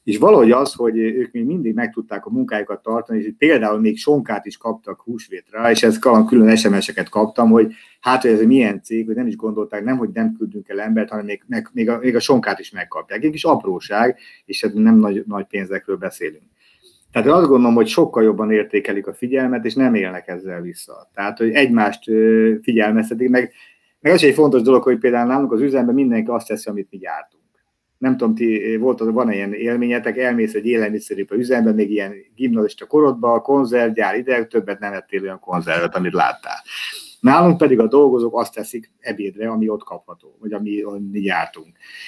És 0.03 0.17
valahogy 0.17 0.51
az, 0.51 0.74
hogy 0.74 0.98
ők 0.98 1.31
még 1.31 1.45
mindig 1.45 1.74
meg 1.74 1.91
tudták 1.91 2.25
a 2.25 2.29
munkájukat 2.29 2.81
tartani, 2.81 3.19
és 3.19 3.31
például 3.38 3.79
még 3.79 3.98
sonkát 3.98 4.45
is 4.45 4.57
kaptak 4.57 5.01
húsvétre, 5.01 5.72
és 5.72 5.83
ezt 5.83 6.00
külön 6.27 6.55
SMS-eket 6.55 7.10
kaptam, 7.10 7.50
hogy 7.50 7.74
hát, 8.00 8.22
hogy 8.22 8.31
ez 8.31 8.41
milyen 8.41 8.81
cég, 8.81 9.05
hogy 9.05 9.15
nem 9.15 9.27
is 9.27 9.36
gondolták, 9.36 9.83
nem, 9.83 9.98
hogy 9.98 10.10
nem 10.13 10.36
küldünk 10.38 10.69
el 10.69 10.79
embert, 10.79 11.10
hanem 11.10 11.25
még, 11.25 11.43
meg, 11.48 11.69
még, 11.74 11.89
a, 11.89 11.98
még 11.98 12.15
a 12.15 12.19
sonkát 12.19 12.60
is 12.60 12.72
megkapják. 12.72 13.24
Egy 13.24 13.31
kis 13.31 13.43
apróság, 13.43 14.17
és 14.45 14.67
nem 14.74 14.95
nagy, 14.95 15.24
nagy 15.27 15.45
pénzekről 15.45 15.98
beszélünk. 15.98 16.43
Tehát 17.12 17.27
azt 17.27 17.48
gondolom, 17.48 17.75
hogy 17.75 17.88
sokkal 17.88 18.24
jobban 18.24 18.51
értékelik 18.51 19.07
a 19.07 19.13
figyelmet, 19.13 19.65
és 19.65 19.74
nem 19.74 19.95
élnek 19.95 20.27
ezzel 20.27 20.62
vissza. 20.62 21.10
Tehát, 21.13 21.38
hogy 21.38 21.50
egymást 21.50 22.03
figyelmeztetik, 22.62 23.29
meg, 23.29 23.51
meg 24.00 24.13
az 24.13 24.24
egy 24.24 24.33
fontos 24.33 24.62
dolog, 24.62 24.83
hogy 24.83 24.98
például 24.98 25.27
nálunk 25.27 25.51
az 25.51 25.62
üzemben 25.62 25.95
mindenki 25.95 26.29
azt 26.29 26.48
teszi, 26.48 26.69
amit 26.69 26.88
mi 26.91 26.98
gyártunk 26.98 27.42
nem 28.03 28.17
tudom, 28.17 28.36
ti 28.36 28.75
volt, 28.75 29.00
van 29.00 29.31
ilyen 29.31 29.53
élményetek, 29.53 30.17
elmész 30.17 30.53
egy 30.53 30.65
élelmiszeripar 30.65 31.38
üzemben, 31.38 31.75
még 31.75 31.91
ilyen 31.91 32.13
gimnazista 32.36 32.86
korodban, 32.86 33.41
konzervgyár 33.41 34.17
ide, 34.17 34.45
többet 34.45 34.80
nem 34.80 34.93
ettél 34.93 35.21
olyan 35.21 35.39
konzervet, 35.39 35.95
amit 35.95 36.13
láttál. 36.13 36.63
Nálunk 37.19 37.58
pedig 37.58 37.80
a 37.80 37.88
dolgozók 37.88 38.39
azt 38.39 38.54
teszik 38.54 38.91
ebédre, 38.99 39.49
ami 39.49 39.69
ott 39.69 39.84
kapható, 39.84 40.38
vagy 40.39 40.54
ami, 40.54 40.82
ami 40.82 40.99
mi 41.12 41.19
gyártunk. 41.19 41.67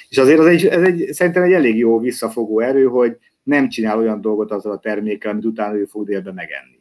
És 0.09 0.17
azért 0.17 0.39
az 0.39 0.45
egy, 0.45 0.65
ez 0.65 0.81
egy, 0.81 1.09
szerintem 1.11 1.43
egy 1.43 1.51
elég 1.51 1.77
jó 1.77 1.99
visszafogó 1.99 2.59
erő, 2.59 2.85
hogy 2.85 3.17
nem 3.43 3.69
csinál 3.69 3.97
olyan 3.97 4.21
dolgot 4.21 4.51
azzal 4.51 4.71
a 4.71 4.79
termékkel, 4.79 5.31
amit 5.31 5.45
utána 5.45 5.77
ő 5.77 5.85
fog 5.85 6.05
délben 6.05 6.33
megenni. 6.33 6.74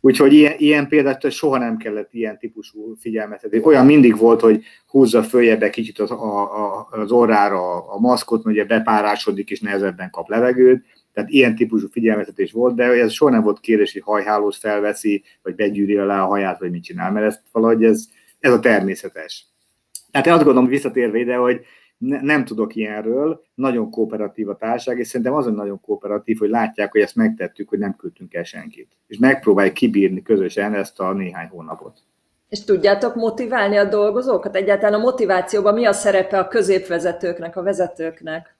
Úgyhogy 0.00 0.32
ilyen, 0.32 0.54
ilyen 0.56 0.88
példát 0.88 1.30
soha 1.30 1.58
nem 1.58 1.76
kellett 1.76 2.12
ilyen 2.12 2.38
típusú 2.38 2.96
figyelmet. 3.00 3.48
Olyan 3.62 3.86
mindig 3.86 4.16
volt, 4.16 4.40
hogy 4.40 4.64
húzza 4.86 5.22
följebb 5.22 5.62
egy 5.62 5.70
kicsit 5.70 5.98
az, 5.98 6.10
a, 6.10 6.78
a, 6.78 6.88
az 6.90 7.10
orrára 7.10 7.76
a, 7.76 7.94
a 7.94 7.98
maszkot, 7.98 8.44
mert 8.44 8.56
ugye 8.56 8.66
bepárásodik 8.66 9.50
és 9.50 9.60
nehezebben 9.60 10.10
kap 10.10 10.28
levegőt. 10.28 10.84
Tehát 11.12 11.30
ilyen 11.30 11.54
típusú 11.54 11.88
figyelmeztetés 11.90 12.52
volt, 12.52 12.74
de 12.74 12.84
ez 12.84 13.12
soha 13.12 13.30
nem 13.30 13.42
volt 13.42 13.60
kérdés, 13.60 13.92
hogy 13.92 14.02
hajhálót 14.02 14.56
felveszi, 14.56 15.22
vagy 15.42 15.54
begyűri 15.54 15.96
alá 15.96 16.22
a 16.22 16.26
haját, 16.26 16.58
vagy 16.58 16.70
mit 16.70 16.82
csinál, 16.82 17.12
mert 17.12 17.26
ez 17.26 17.40
valahogy 17.52 17.84
ez, 17.84 18.04
ez 18.40 18.52
a 18.52 18.60
természetes. 18.60 19.46
Tehát 20.10 20.26
én 20.26 20.32
azt 20.32 20.44
gondolom, 20.44 20.68
visszatérve 20.68 21.18
ide, 21.18 21.34
hogy 21.34 21.60
ne, 22.00 22.20
nem 22.20 22.44
tudok 22.44 22.74
ilyenről, 22.74 23.42
nagyon 23.54 23.90
kooperatív 23.90 24.48
a 24.48 24.56
társaság, 24.56 24.98
és 24.98 25.06
szerintem 25.06 25.34
azon 25.34 25.54
nagyon 25.54 25.80
kooperatív, 25.80 26.38
hogy 26.38 26.48
látják, 26.48 26.92
hogy 26.92 27.00
ezt 27.00 27.16
megtettük, 27.16 27.68
hogy 27.68 27.78
nem 27.78 27.96
küldtünk 27.96 28.34
el 28.34 28.44
senkit. 28.44 28.88
És 29.06 29.18
megpróbáljuk 29.18 29.74
kibírni 29.74 30.22
közösen 30.22 30.74
ezt 30.74 31.00
a 31.00 31.12
néhány 31.12 31.48
hónapot. 31.48 31.98
És 32.48 32.64
tudjátok 32.64 33.14
motiválni 33.14 33.76
a 33.76 33.84
dolgozókat? 33.84 34.56
Egyáltalán 34.56 35.00
a 35.00 35.02
motivációban 35.02 35.74
mi 35.74 35.84
a 35.84 35.92
szerepe 35.92 36.38
a 36.38 36.48
középvezetőknek, 36.48 37.56
a 37.56 37.62
vezetőknek? 37.62 38.54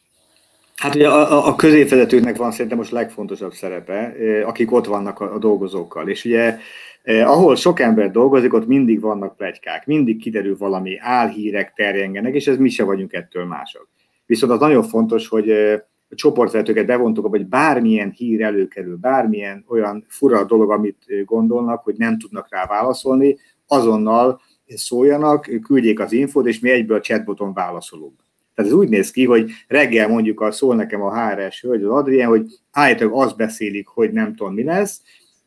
Hát 0.77 0.95
ugye 0.95 1.09
a, 1.09 1.47
a 1.47 1.55
középvezetőknek 1.55 2.37
van 2.37 2.51
szerintem 2.51 2.79
most 2.79 2.91
legfontosabb 2.91 3.53
szerepe, 3.53 3.93
eh, 3.93 4.49
akik 4.49 4.73
ott 4.73 4.87
vannak 4.87 5.21
a, 5.21 5.35
a 5.35 5.39
dolgozókkal. 5.39 6.09
És 6.09 6.25
ugye 6.25 6.59
Eh, 7.03 7.31
ahol 7.31 7.57
sok 7.57 7.81
ember 7.81 8.11
dolgozik, 8.11 8.55
ott 8.55 8.67
mindig 8.67 9.01
vannak 9.01 9.37
plegykák, 9.37 9.87
mindig 9.87 10.21
kiderül 10.21 10.57
valami, 10.57 10.97
álhírek 10.99 11.73
terjengenek, 11.73 12.35
és 12.35 12.47
ez 12.47 12.57
mi 12.57 12.69
se 12.69 12.85
vagyunk 12.85 13.13
ettől 13.13 13.45
mások. 13.45 13.89
Viszont 14.27 14.53
az 14.53 14.61
nagyon 14.61 14.83
fontos, 14.83 15.29
hogy 15.29 15.51
eh, 15.51 15.81
a 16.11 16.15
csoportvezetőket 16.15 16.87
bevontuk, 16.87 17.27
hogy 17.27 17.47
bármilyen 17.47 18.11
hír 18.11 18.43
előkerül, 18.43 18.97
bármilyen 18.97 19.65
olyan 19.69 20.05
fura 20.09 20.45
dolog, 20.45 20.71
amit 20.71 21.25
gondolnak, 21.25 21.83
hogy 21.85 21.95
nem 21.97 22.19
tudnak 22.19 22.47
rá 22.51 22.67
válaszolni, 22.67 23.37
azonnal 23.67 24.41
szóljanak, 24.67 25.49
küldjék 25.63 26.01
az 26.01 26.13
infót, 26.13 26.47
és 26.47 26.61
mi 26.61 26.71
egyből 26.71 26.97
a 26.97 27.01
chatboton 27.01 27.53
válaszolunk. 27.53 28.21
Tehát 28.55 28.71
ez 28.71 28.77
úgy 28.77 28.89
néz 28.89 29.11
ki, 29.11 29.25
hogy 29.25 29.51
reggel 29.69 30.09
mondjuk 30.09 30.41
a 30.41 30.51
szól 30.51 30.75
nekem 30.75 31.03
a 31.03 31.29
HRS 31.29 31.61
hölgy, 31.61 31.83
az 31.83 31.91
Adrien, 31.91 32.29
hogy 32.29 32.47
állítólag 32.71 33.23
azt 33.23 33.37
beszélik, 33.37 33.89
hogy 33.89 34.13
nem 34.13 34.35
tudom 34.35 34.55
mi 34.55 34.63
lesz, 34.63 35.03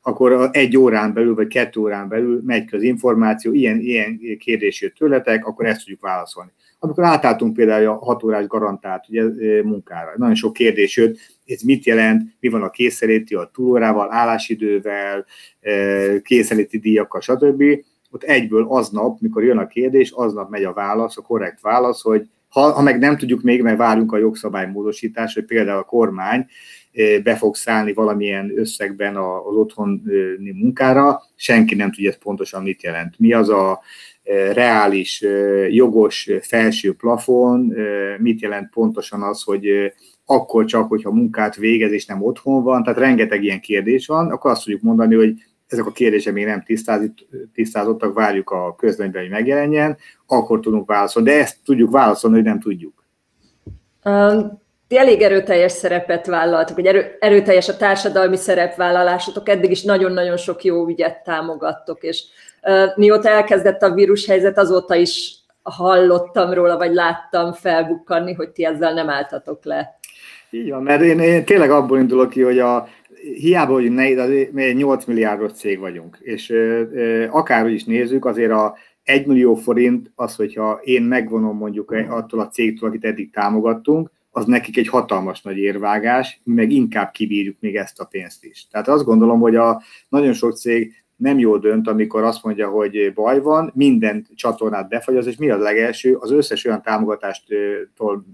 akkor 0.06 0.50
egy 0.52 0.78
órán 0.78 1.13
belül, 1.13 1.36
vagy 1.36 1.48
kettő 1.48 1.80
órán 1.80 2.08
belül 2.08 2.42
megy 2.46 2.70
az 2.72 2.82
információ, 2.82 3.54
ilyen, 3.54 3.80
ilyen 3.80 4.20
kérdés 4.39 4.82
jött 4.82 4.96
tőletek, 4.96 5.46
akkor 5.46 5.66
ezt 5.66 5.80
tudjuk 5.80 6.02
válaszolni. 6.02 6.52
Amikor 6.80 7.04
átálltunk 7.04 7.54
például 7.54 7.88
a 7.88 7.94
hat 7.94 8.24
órás 8.24 8.48
garantált 8.48 9.10
ugye, 9.10 9.24
munkára, 9.63 10.13
nagyon 10.16 10.36
sok 10.36 10.54
kérdés 10.54 10.98
jött, 10.98 11.18
ez 11.46 11.62
mit 11.62 11.86
jelent, 11.86 12.36
mi 12.39 12.50
van 12.50 12.62
a 12.62 12.70
készeléti, 12.70 13.36
a 13.36 13.50
túlórával, 13.54 14.12
állásidővel, 14.12 15.26
készeléti 16.22 16.78
díjakkal, 16.78 17.22
stb. 17.22 17.63
Ott 18.12 18.24
egyből 18.24 18.66
aznap, 18.70 19.20
mikor 19.20 19.44
jön 19.44 19.58
a 19.58 19.68
kérdés, 19.68 20.12
aznap 20.12 20.50
megy 20.50 20.63
a 20.63 20.74
válasz, 20.74 21.18
a 21.18 21.22
korrekt 21.22 21.62
válasz, 21.62 22.02
hogy 22.02 22.28
ha, 22.50 22.72
ha 22.72 22.82
meg 22.82 23.00
nem 23.00 23.18
tudjuk 23.18 23.42
még, 23.42 23.62
mert 23.62 23.78
várunk 23.78 24.12
a 24.12 24.18
jogszabálymódosítás, 24.18 25.34
hogy 25.34 25.46
például 25.46 25.80
a 25.80 25.84
kormány 25.84 26.46
be 27.24 27.36
fog 27.36 27.56
szállni 27.56 27.94
valamilyen 27.94 28.52
összegben 28.56 29.16
az 29.16 29.56
otthoni 29.56 30.52
munkára, 30.54 31.22
senki 31.36 31.76
nem 31.76 31.92
tudja 31.92 32.14
pontosan 32.20 32.64
mit 32.64 32.84
jelent. 32.84 33.20
Mi 33.20 33.34
az 33.34 33.50
a 33.50 33.82
reális, 34.54 35.26
jogos 35.70 36.30
felső 36.42 36.94
plafon, 36.94 37.74
mit 38.18 38.42
jelent 38.42 38.70
pontosan 38.70 39.22
az, 39.22 39.44
hogy 39.44 39.94
akkor 40.26 40.66
csak, 40.66 40.90
hogyha 40.90 41.12
munkát 41.12 41.56
végez 41.56 41.92
és 41.92 42.06
nem 42.06 42.24
otthon 42.24 42.64
van, 42.64 42.84
tehát 42.84 43.00
rengeteg 43.00 43.44
ilyen 43.44 43.60
kérdés 43.60 44.08
van, 44.08 44.32
akkor 44.32 44.52
azt 44.52 44.64
tudjuk 44.64 44.82
mondani, 44.82 45.16
hogy 45.16 45.34
ezek 45.68 45.86
a 45.86 45.92
kérdések 45.92 46.34
még 46.34 46.46
nem 46.46 46.64
tisztázottak, 47.54 48.14
várjuk 48.14 48.50
a 48.50 48.76
közlönyben, 48.76 49.22
hogy 49.22 49.32
megjelenjen, 49.32 49.98
akkor 50.28 50.60
tudunk 50.60 50.88
válaszolni, 50.88 51.30
de 51.30 51.40
ezt 51.40 51.58
tudjuk 51.64 51.92
válaszolni, 51.92 52.36
hogy 52.36 52.46
nem 52.46 52.60
tudjuk. 52.60 53.06
Ti 54.94 55.00
elég 55.00 55.22
erőteljes 55.22 55.72
szerepet 55.72 56.26
vállaltok, 56.26 56.76
vagy 56.76 56.86
erő, 56.86 57.16
erőteljes 57.20 57.70
a 57.70 57.78
társadalmi 57.78 58.36
szerepvállalásotok, 58.36 59.50
eddig 59.50 59.72
is 59.72 59.84
nagyon-nagyon 59.84 60.38
sok 60.38 60.64
jó 60.64 60.88
ügyet 60.88 61.24
támogattok, 61.24 62.04
és 62.04 62.24
uh, 62.64 62.98
mióta 62.98 63.30
elkezdett 63.30 63.82
a 63.82 63.94
vírushelyzet, 63.94 64.58
azóta 64.58 64.96
is 64.96 65.36
hallottam 65.64 66.54
róla, 66.54 66.78
vagy 66.78 66.94
láttam 66.94 67.54
felbukkanni, 67.54 68.34
hogy 68.34 68.50
ti 68.50 68.66
ezzel 68.66 68.94
nem 68.94 69.10
álltatok 69.10 69.66
le. 69.66 70.00
Így 70.50 70.70
van, 70.70 70.84
mert 70.84 71.02
én, 71.02 71.20
én 71.20 71.46
tényleg 71.46 71.72
abból 71.72 72.00
indulok 72.00 72.30
ki, 72.30 72.42
hogy 72.42 72.60
a, 72.60 72.88
hiába, 73.40 73.74
hogy 73.74 73.92
ne, 73.92 74.14
de 74.14 74.26
mi 74.52 74.64
egy 74.64 74.76
8 74.76 75.06
milliárdos 75.06 75.52
cég 75.52 75.80
vagyunk, 75.80 76.18
és 76.22 76.50
ö, 76.50 77.26
akárhogy 77.30 77.74
is 77.74 77.84
nézzük, 77.84 78.26
azért 78.26 78.52
a 78.52 78.76
1 79.04 79.26
millió 79.26 79.56
forint 79.56 80.12
az, 80.16 80.36
hogyha 80.36 80.80
én 80.84 81.02
megvonom 81.02 81.58
mondjuk 81.58 81.92
attól 82.10 82.40
a 82.40 82.48
cégtől, 82.48 82.90
akit 82.90 83.06
eddig 83.06 83.32
támogattunk, 83.32 84.10
az 84.36 84.46
nekik 84.46 84.78
egy 84.78 84.88
hatalmas 84.88 85.41
nagy 85.41 85.58
érvágás, 85.58 86.41
meg 86.43 86.72
inkább 86.72 87.12
kibírjuk 87.12 87.58
még 87.60 87.76
ezt 87.76 88.00
a 88.00 88.06
pénzt 88.06 88.46
is. 88.46 88.67
Tehát 88.72 88.88
azt 88.88 89.04
gondolom, 89.04 89.39
hogy 89.39 89.56
a 89.56 89.82
nagyon 90.10 90.34
sok 90.34 90.58
cég 90.58 91.04
nem 91.15 91.39
jól 91.39 91.60
dönt, 91.60 91.88
amikor 91.88 92.24
azt 92.24 92.43
mondja, 92.43 92.69
hogy 92.69 93.13
baj 93.13 93.41
van, 93.41 93.72
minden 93.76 94.28
csatornát 94.36 94.89
befagyaz, 94.89 95.28
és 95.28 95.36
mi 95.36 95.50
a 95.50 95.58
legelső, 95.58 96.15
az 96.15 96.32
összes 96.32 96.65
olyan 96.65 96.82
támogatástól 96.82 98.26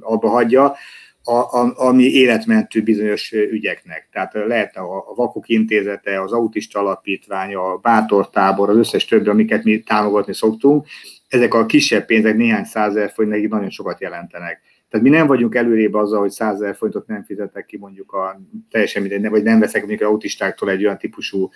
abba 0.00 0.28
hagyja, 0.28 0.74
a, 1.22 1.32
a, 1.32 1.72
ami 1.76 2.04
életmentő 2.04 2.82
bizonyos 2.82 3.32
ügyeknek. 3.32 4.08
Tehát 4.12 4.32
lehet 4.34 4.76
a, 4.76 4.96
a 4.96 5.14
Vakok 5.14 5.48
Intézete, 5.48 6.22
az 6.22 6.32
Autista 6.32 6.78
Alapítvány, 6.78 7.54
a 7.54 7.76
Bátor 7.76 8.30
Tábor, 8.30 8.70
az 8.70 8.76
összes 8.76 9.04
többi, 9.04 9.28
amiket 9.28 9.64
mi 9.64 9.80
támogatni 9.80 10.34
szoktunk, 10.34 10.86
ezek 11.28 11.54
a 11.54 11.66
kisebb 11.66 12.04
pénzek, 12.04 12.36
néhány 12.36 12.64
százezer 12.64 13.10
forint 13.10 13.48
nagyon 13.48 13.70
sokat 13.70 14.00
jelentenek. 14.00 14.60
Tehát 14.90 15.06
mi 15.06 15.12
nem 15.12 15.26
vagyunk 15.26 15.54
előrébb 15.54 15.94
azzal, 15.94 16.20
hogy 16.20 16.30
100 16.30 16.54
ezer 16.54 16.76
forintot 16.76 17.06
nem 17.06 17.24
fizetek 17.24 17.66
ki 17.66 17.76
mondjuk 17.76 18.12
a 18.12 18.40
teljesen 18.70 19.02
mindegy, 19.02 19.30
vagy 19.30 19.42
nem 19.42 19.60
veszek 19.60 19.86
mondjuk 19.86 20.10
autistáktól 20.10 20.70
egy 20.70 20.84
olyan 20.84 20.98
típusú 20.98 21.50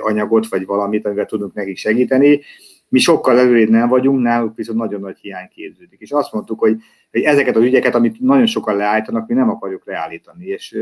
anyagot, 0.00 0.48
vagy 0.48 0.66
valamit, 0.66 1.06
amivel 1.06 1.26
tudunk 1.26 1.54
nekik 1.54 1.76
segíteni. 1.76 2.40
Mi 2.88 2.98
sokkal 2.98 3.38
előrébb 3.38 3.68
nem 3.68 3.88
vagyunk, 3.88 4.22
náluk 4.22 4.56
viszont 4.56 4.78
nagyon 4.78 5.00
nagy 5.00 5.18
hiány 5.18 5.48
képződik. 5.48 6.00
És 6.00 6.10
azt 6.10 6.32
mondtuk, 6.32 6.58
hogy, 6.58 6.76
hogy 7.10 7.22
ezeket 7.22 7.56
az 7.56 7.62
ügyeket, 7.62 7.94
amit 7.94 8.20
nagyon 8.20 8.46
sokan 8.46 8.76
leállítanak, 8.76 9.28
mi 9.28 9.34
nem 9.34 9.50
akarjuk 9.50 9.86
leállítani. 9.86 10.46
És 10.46 10.78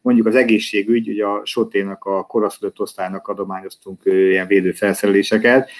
mondjuk 0.00 0.26
az 0.26 0.34
egészségügy, 0.34 1.08
ugye 1.08 1.24
a 1.24 1.40
Soténak, 1.44 2.04
a 2.04 2.22
koraszülött 2.22 2.80
osztálynak 2.80 3.28
adományoztunk 3.28 4.02
ilyen 4.04 4.46
védőfelszereléseket, 4.46 5.70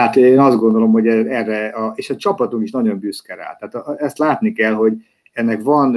Hát 0.00 0.16
én 0.16 0.38
azt 0.38 0.58
gondolom, 0.58 0.92
hogy 0.92 1.06
erre, 1.06 1.66
a, 1.66 1.92
és 1.94 2.10
a 2.10 2.16
csapatunk 2.16 2.62
is 2.62 2.70
nagyon 2.70 2.98
büszke 2.98 3.34
rá. 3.34 3.56
Tehát 3.58 4.00
ezt 4.00 4.18
látni 4.18 4.52
kell, 4.52 4.72
hogy 4.72 4.92
ennek 5.32 5.62
van 5.62 5.96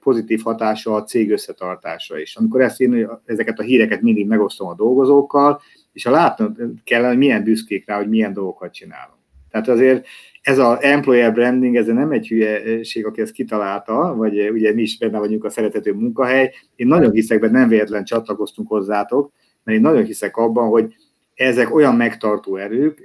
pozitív 0.00 0.42
hatása 0.42 0.94
a 0.94 1.04
cég 1.04 1.30
összetartásra 1.30 2.18
is. 2.18 2.36
Amikor 2.36 2.60
ezt 2.60 2.80
én, 2.80 3.08
ezeket 3.24 3.58
a 3.58 3.62
híreket 3.62 4.02
mindig 4.02 4.26
megosztom 4.26 4.68
a 4.68 4.74
dolgozókkal, 4.74 5.60
és 5.92 6.04
ha 6.04 6.10
látnod 6.10 6.56
kell, 6.84 7.06
hogy 7.06 7.16
milyen 7.16 7.44
büszkék 7.44 7.86
rá, 7.86 7.96
hogy 7.96 8.08
milyen 8.08 8.32
dolgokat 8.32 8.72
csinálunk. 8.72 9.18
Tehát 9.50 9.68
azért 9.68 10.06
ez 10.42 10.58
a 10.58 10.78
employer 10.80 11.32
branding, 11.32 11.76
ez 11.76 11.86
nem 11.86 12.10
egy 12.10 12.28
hülyeség, 12.28 13.06
aki 13.06 13.20
ezt 13.20 13.32
kitalálta, 13.32 14.14
vagy 14.16 14.50
ugye 14.50 14.74
mi 14.74 14.82
is 14.82 14.98
benne 14.98 15.18
vagyunk 15.18 15.44
a 15.44 15.50
szeretető 15.50 15.92
munkahely. 15.92 16.52
Én 16.76 16.86
nagyon 16.86 17.10
hiszek 17.10 17.40
benne, 17.40 17.58
nem 17.58 17.68
véletlen 17.68 18.04
csatlakoztunk 18.04 18.68
hozzátok, 18.68 19.32
mert 19.64 19.78
én 19.78 19.84
nagyon 19.84 20.04
hiszek 20.04 20.36
abban, 20.36 20.68
hogy 20.68 20.94
ezek 21.36 21.74
olyan 21.74 21.96
megtartó 21.96 22.56
erők, 22.56 23.02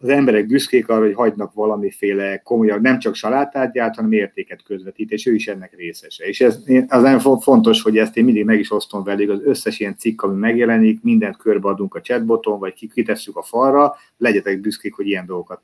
az 0.00 0.08
emberek 0.08 0.46
büszkék 0.46 0.88
arra, 0.88 1.04
hogy 1.04 1.14
hagynak 1.14 1.52
valamiféle 1.52 2.40
komolyabb, 2.44 2.82
nem 2.82 2.98
csak 2.98 3.14
salátát 3.14 3.72
gyárt, 3.72 3.94
hanem 3.94 4.12
értéket 4.12 4.62
közvetít, 4.62 5.10
és 5.10 5.26
ő 5.26 5.34
is 5.34 5.48
ennek 5.48 5.74
részese. 5.76 6.24
És 6.24 6.40
ez 6.40 6.62
az 6.88 7.02
nagyon 7.02 7.40
fontos, 7.40 7.82
hogy 7.82 7.98
ezt 7.98 8.16
én 8.16 8.24
mindig 8.24 8.44
meg 8.44 8.58
is 8.58 8.70
osztom 8.70 9.04
velük, 9.04 9.30
az 9.30 9.40
összes 9.44 9.80
ilyen 9.80 9.96
cikk, 9.96 10.22
ami 10.22 10.38
megjelenik, 10.38 11.02
mindent 11.02 11.36
körbeadunk 11.36 11.94
a 11.94 12.00
chatboton, 12.00 12.58
vagy 12.58 12.90
kitesszük 12.92 13.36
a 13.36 13.42
falra, 13.42 13.96
legyetek 14.18 14.60
büszkék, 14.60 14.94
hogy 14.94 15.06
ilyen 15.06 15.26
dolgokat 15.26 15.60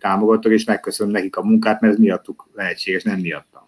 támogattok, 0.00 0.52
és 0.52 0.64
megköszönöm 0.64 1.12
nekik 1.12 1.36
a 1.36 1.44
munkát, 1.44 1.80
mert 1.80 1.92
ez 1.92 1.98
miattuk 1.98 2.48
lehetséges, 2.54 3.02
nem 3.02 3.18
miattam. 3.18 3.62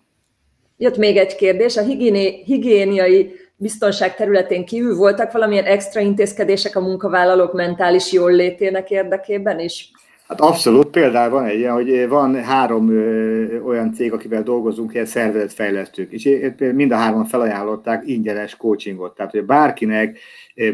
Jött 0.76 0.96
még 0.96 1.16
egy 1.16 1.36
kérdés, 1.36 1.76
a 1.76 1.82
higiéniai 2.44 3.32
biztonság 3.62 4.14
területén 4.14 4.64
kívül 4.64 4.96
voltak 4.96 5.32
valamilyen 5.32 5.64
extra 5.64 6.00
intézkedések 6.00 6.76
a 6.76 6.80
munkavállalók 6.80 7.52
mentális 7.52 8.12
jól 8.12 8.32
létének 8.32 8.90
érdekében 8.90 9.58
is? 9.58 9.90
Hát 10.28 10.40
abszolút, 10.40 10.86
például 10.86 11.30
van 11.30 11.44
egy 11.44 11.58
ilyen, 11.58 11.72
hogy 11.72 12.08
van 12.08 12.42
három 12.42 12.88
olyan 13.66 13.92
cég, 13.92 14.12
akivel 14.12 14.42
dolgozunk, 14.42 14.94
ilyen 14.94 15.06
szervezetfejlesztők, 15.06 16.12
és 16.12 16.28
mind 16.74 16.92
a 16.92 16.96
hárman 16.96 17.24
felajánlották 17.24 18.02
ingyenes 18.06 18.56
coachingot. 18.56 19.14
Tehát, 19.14 19.32
hogy 19.32 19.44
bárkinek 19.44 20.18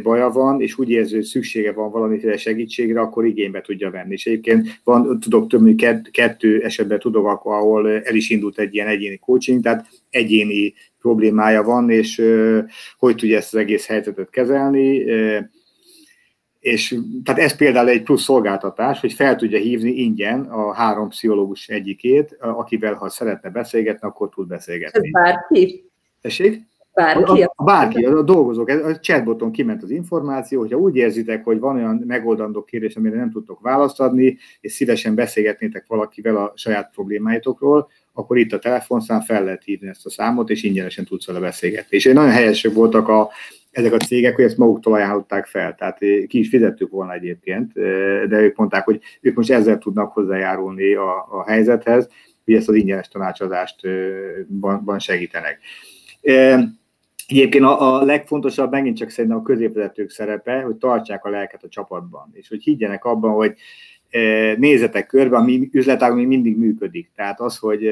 baja 0.02 0.30
van, 0.30 0.60
és 0.60 0.78
úgy 0.78 0.90
érzi, 0.90 1.14
hogy 1.14 1.24
szüksége 1.24 1.72
van 1.72 1.90
valamiféle 1.90 2.36
segítségre, 2.36 3.00
akkor 3.00 3.26
igénybe 3.26 3.60
tudja 3.60 3.90
venni. 3.90 4.12
És 4.12 4.26
egyébként 4.26 4.80
van, 4.84 5.20
tudok 5.20 5.48
több, 5.48 5.62
mint 5.62 6.10
kettő 6.10 6.62
esetben 6.62 6.98
tudok, 6.98 7.26
ahol 7.44 7.90
el 7.90 8.14
is 8.14 8.30
indult 8.30 8.58
egy 8.58 8.74
ilyen 8.74 8.88
egyéni 8.88 9.18
coaching, 9.18 9.62
tehát 9.62 9.86
egyéni 10.10 10.74
problémája 11.00 11.62
van, 11.62 11.90
és 11.90 12.22
hogy 12.98 13.16
tudja 13.16 13.36
ezt 13.36 13.54
az 13.54 13.60
egész 13.60 13.86
helyzetet 13.86 14.30
kezelni. 14.30 15.04
És 16.60 16.98
tehát 17.24 17.40
ez 17.40 17.56
például 17.56 17.88
egy 17.88 18.02
plusz 18.02 18.22
szolgáltatás, 18.22 19.00
hogy 19.00 19.12
fel 19.12 19.36
tudja 19.36 19.58
hívni 19.58 19.90
ingyen 19.90 20.40
a 20.40 20.72
három 20.72 21.08
pszichológus 21.08 21.68
egyikét, 21.68 22.36
akivel 22.40 22.94
ha 22.94 23.08
szeretne 23.08 23.50
beszélgetni, 23.50 24.08
akkor 24.08 24.28
tud 24.28 24.48
beszélgetni. 24.48 25.06
Ez 25.06 25.12
bárki? 25.12 25.90
Tessék? 26.20 26.66
Bárki? 26.94 27.42
A, 27.42 27.52
a, 27.54 27.64
bárki, 27.64 28.04
a 28.04 28.22
dolgozók, 28.22 28.68
a 28.68 28.98
chatboton 28.98 29.52
kiment 29.52 29.82
az 29.82 29.90
információ, 29.90 30.60
hogyha 30.60 30.78
úgy 30.78 30.96
érzitek, 30.96 31.44
hogy 31.44 31.58
van 31.58 31.76
olyan 31.76 32.02
megoldandó 32.06 32.64
kérdés, 32.64 32.96
amire 32.96 33.16
nem 33.16 33.30
tudtok 33.30 33.60
választ 33.60 34.00
adni, 34.00 34.38
és 34.60 34.72
szívesen 34.72 35.14
beszélgetnétek 35.14 35.84
valakivel 35.86 36.36
a 36.36 36.52
saját 36.56 36.90
problémáitokról, 36.94 37.88
akkor 38.18 38.38
itt 38.38 38.52
a 38.52 38.58
telefonszám 38.58 39.20
fel 39.20 39.44
lehet 39.44 39.64
hívni 39.64 39.88
ezt 39.88 40.06
a 40.06 40.10
számot, 40.10 40.50
és 40.50 40.62
ingyenesen 40.62 41.04
tudsz 41.04 41.26
vele 41.26 41.40
beszélgetni. 41.40 41.96
És 41.96 42.04
nagyon 42.04 42.30
helyesek 42.30 42.72
voltak 42.72 43.08
a, 43.08 43.28
ezek 43.70 43.92
a 43.92 43.96
cégek, 43.96 44.34
hogy 44.34 44.44
ezt 44.44 44.56
maguktól 44.56 44.94
ajánlották 44.94 45.46
fel, 45.46 45.74
tehát 45.74 46.02
eh, 46.02 46.26
ki 46.26 46.38
is 46.38 46.48
fizettük 46.48 46.90
volna 46.90 47.12
egyébként, 47.12 47.76
eh, 47.76 48.22
de 48.28 48.40
ők 48.40 48.56
mondták, 48.56 48.84
hogy 48.84 49.00
ők 49.20 49.34
most 49.34 49.50
ezzel 49.50 49.78
tudnak 49.78 50.12
hozzájárulni 50.12 50.94
a, 50.94 51.26
a 51.30 51.44
helyzethez, 51.46 52.08
hogy 52.44 52.54
ezt 52.54 52.68
az 52.68 52.74
ingyenes 52.74 53.08
tanácsadást 53.08 53.80
ban 54.84 54.98
segítenek. 54.98 55.58
Egyébként 57.26 57.64
a, 57.64 58.00
a 58.00 58.04
legfontosabb 58.04 58.70
megint 58.70 58.96
csak 58.96 59.10
szerintem 59.10 59.38
a 59.38 59.42
középvezetők 59.42 60.10
szerepe, 60.10 60.60
hogy 60.60 60.76
tartsák 60.76 61.24
a 61.24 61.30
lelket 61.30 61.62
a 61.62 61.68
csapatban, 61.68 62.30
és 62.32 62.48
hogy 62.48 62.62
higgyenek 62.62 63.04
abban, 63.04 63.32
hogy 63.32 63.54
nézetek 64.56 65.06
körbe, 65.06 65.36
a 65.36 65.42
mi 65.42 65.68
üzletág 65.72 66.14
még 66.14 66.26
mindig 66.26 66.56
működik. 66.56 67.10
Tehát 67.14 67.40
az, 67.40 67.56
hogy 67.56 67.90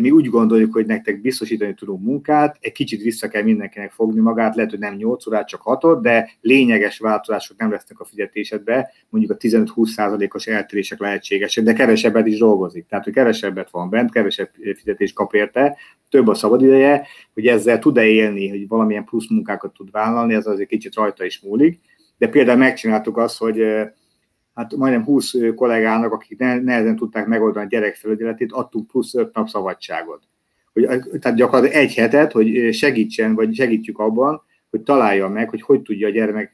mi 0.00 0.10
úgy 0.10 0.26
gondoljuk, 0.26 0.72
hogy 0.72 0.86
nektek 0.86 1.20
biztosítani 1.20 1.74
tudunk 1.74 2.04
munkát, 2.04 2.56
egy 2.60 2.72
kicsit 2.72 3.02
vissza 3.02 3.28
kell 3.28 3.42
mindenkinek 3.42 3.90
fogni 3.90 4.20
magát, 4.20 4.54
lehet, 4.54 4.70
hogy 4.70 4.78
nem 4.78 4.94
8 4.94 5.26
órát, 5.26 5.48
csak 5.48 5.60
6 5.60 6.02
de 6.02 6.30
lényeges 6.40 6.98
változások 6.98 7.56
nem 7.58 7.70
lesznek 7.70 8.00
a 8.00 8.04
fizetésedbe, 8.04 8.92
mondjuk 9.08 9.32
a 9.32 9.36
15-20%-os 9.36 10.46
eltérések 10.46 10.98
lehetségesek, 10.98 11.64
de 11.64 11.72
kevesebbet 11.72 12.26
is 12.26 12.38
dolgozik. 12.38 12.86
Tehát, 12.86 13.04
hogy 13.04 13.12
kevesebbet 13.12 13.70
van 13.70 13.90
bent, 13.90 14.12
kevesebb 14.12 14.50
fizetés 14.76 15.12
kap 15.12 15.34
érte, 15.34 15.76
több 16.10 16.28
a 16.28 16.34
szabadideje, 16.34 17.06
hogy 17.32 17.46
ezzel 17.46 17.78
tud-e 17.78 18.06
élni, 18.06 18.48
hogy 18.48 18.68
valamilyen 18.68 19.04
plusz 19.04 19.30
munkákat 19.30 19.72
tud 19.72 19.90
vállalni, 19.90 20.34
ez 20.34 20.46
azért 20.46 20.68
kicsit 20.68 20.94
rajta 20.94 21.24
is 21.24 21.40
múlik. 21.40 21.80
De 22.18 22.28
például 22.28 22.58
megcsináltuk 22.58 23.16
azt, 23.16 23.38
hogy 23.38 23.64
hát 24.54 24.76
majdnem 24.76 25.04
20 25.04 25.32
kollégának, 25.54 26.12
akik 26.12 26.38
nehezen 26.38 26.96
tudták 26.96 27.26
megoldani 27.26 27.64
a 27.64 27.68
gyerekfelügyeletét, 27.68 28.52
adtunk 28.52 28.86
plusz 28.86 29.14
5 29.14 29.34
nap 29.34 29.48
szabadságot. 29.48 30.22
Hogy, 30.72 30.82
tehát 31.20 31.36
gyakorlatilag 31.36 31.82
egy 31.82 31.94
hetet, 31.94 32.32
hogy 32.32 32.72
segítsen, 32.72 33.34
vagy 33.34 33.54
segítjük 33.54 33.98
abban, 33.98 34.42
hogy 34.70 34.82
találja 34.82 35.28
meg, 35.28 35.50
hogy 35.50 35.62
hogy 35.62 35.82
tudja 35.82 36.06
a 36.06 36.10
gyermek 36.10 36.52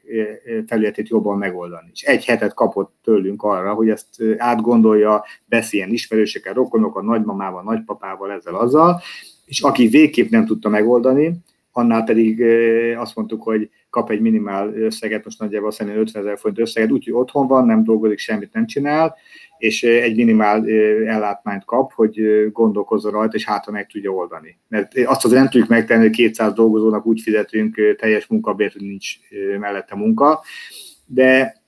felületét 0.67 1.07
jobban 1.07 1.37
megoldani. 1.37 1.89
És 1.93 2.01
egy 2.01 2.25
hetet 2.25 2.53
kapott 2.53 2.93
tőlünk 3.03 3.43
arra, 3.43 3.73
hogy 3.73 3.89
ezt 3.89 4.07
átgondolja, 4.37 5.23
beszéljen 5.45 5.89
ismerősekkel, 5.89 6.53
rokonokkal, 6.53 7.03
nagymamával, 7.03 7.63
nagypapával, 7.63 8.31
ezzel, 8.31 8.55
azzal, 8.55 9.01
és 9.45 9.61
aki 9.61 9.87
végképp 9.87 10.29
nem 10.29 10.45
tudta 10.45 10.69
megoldani, 10.69 11.33
annál 11.71 12.03
pedig 12.03 12.41
azt 12.97 13.15
mondtuk, 13.15 13.43
hogy 13.43 13.69
kap 13.89 14.09
egy 14.09 14.21
minimál 14.21 14.73
összeget, 14.73 15.23
most 15.23 15.39
nagyjából 15.39 15.71
szerintem 15.71 16.01
50 16.01 16.21
ezer 16.21 16.37
forint 16.37 16.59
összeget, 16.59 16.91
úgyhogy 16.91 17.13
otthon 17.13 17.47
van, 17.47 17.65
nem 17.65 17.83
dolgozik, 17.83 18.17
semmit 18.17 18.53
nem 18.53 18.65
csinál, 18.65 19.15
és 19.57 19.83
egy 19.83 20.15
minimál 20.15 20.69
ellátmányt 21.07 21.65
kap, 21.65 21.91
hogy 21.91 22.47
gondolkozzon 22.51 23.11
rajta, 23.11 23.35
és 23.35 23.45
hátra 23.45 23.71
meg 23.71 23.87
tudja 23.87 24.11
oldani. 24.11 24.57
Mert 24.67 24.97
azt 25.05 25.25
azért 25.25 25.41
nem 25.41 25.49
tudjuk 25.49 25.69
megtenni, 25.69 26.01
hogy 26.01 26.15
200 26.15 26.53
dolgozónak 26.53 27.05
úgy 27.05 27.21
fizetünk 27.21 27.95
teljes 27.97 28.27
munkabért, 28.27 28.73
hogy 28.73 28.81
nincs 28.81 29.15
mellette 29.59 29.95
munka, 29.95 30.43
de 31.05 31.59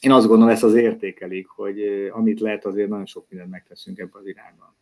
én 0.00 0.12
azt 0.12 0.26
gondolom, 0.26 0.52
ezt 0.52 0.62
az 0.62 0.74
értékelik, 0.74 1.46
hogy 1.46 2.08
amit 2.10 2.40
lehet, 2.40 2.64
azért 2.64 2.88
nagyon 2.88 3.06
sok 3.06 3.26
mindent 3.28 3.50
megteszünk 3.50 3.98
ebben 3.98 4.20
az 4.20 4.26
irányban 4.26 4.75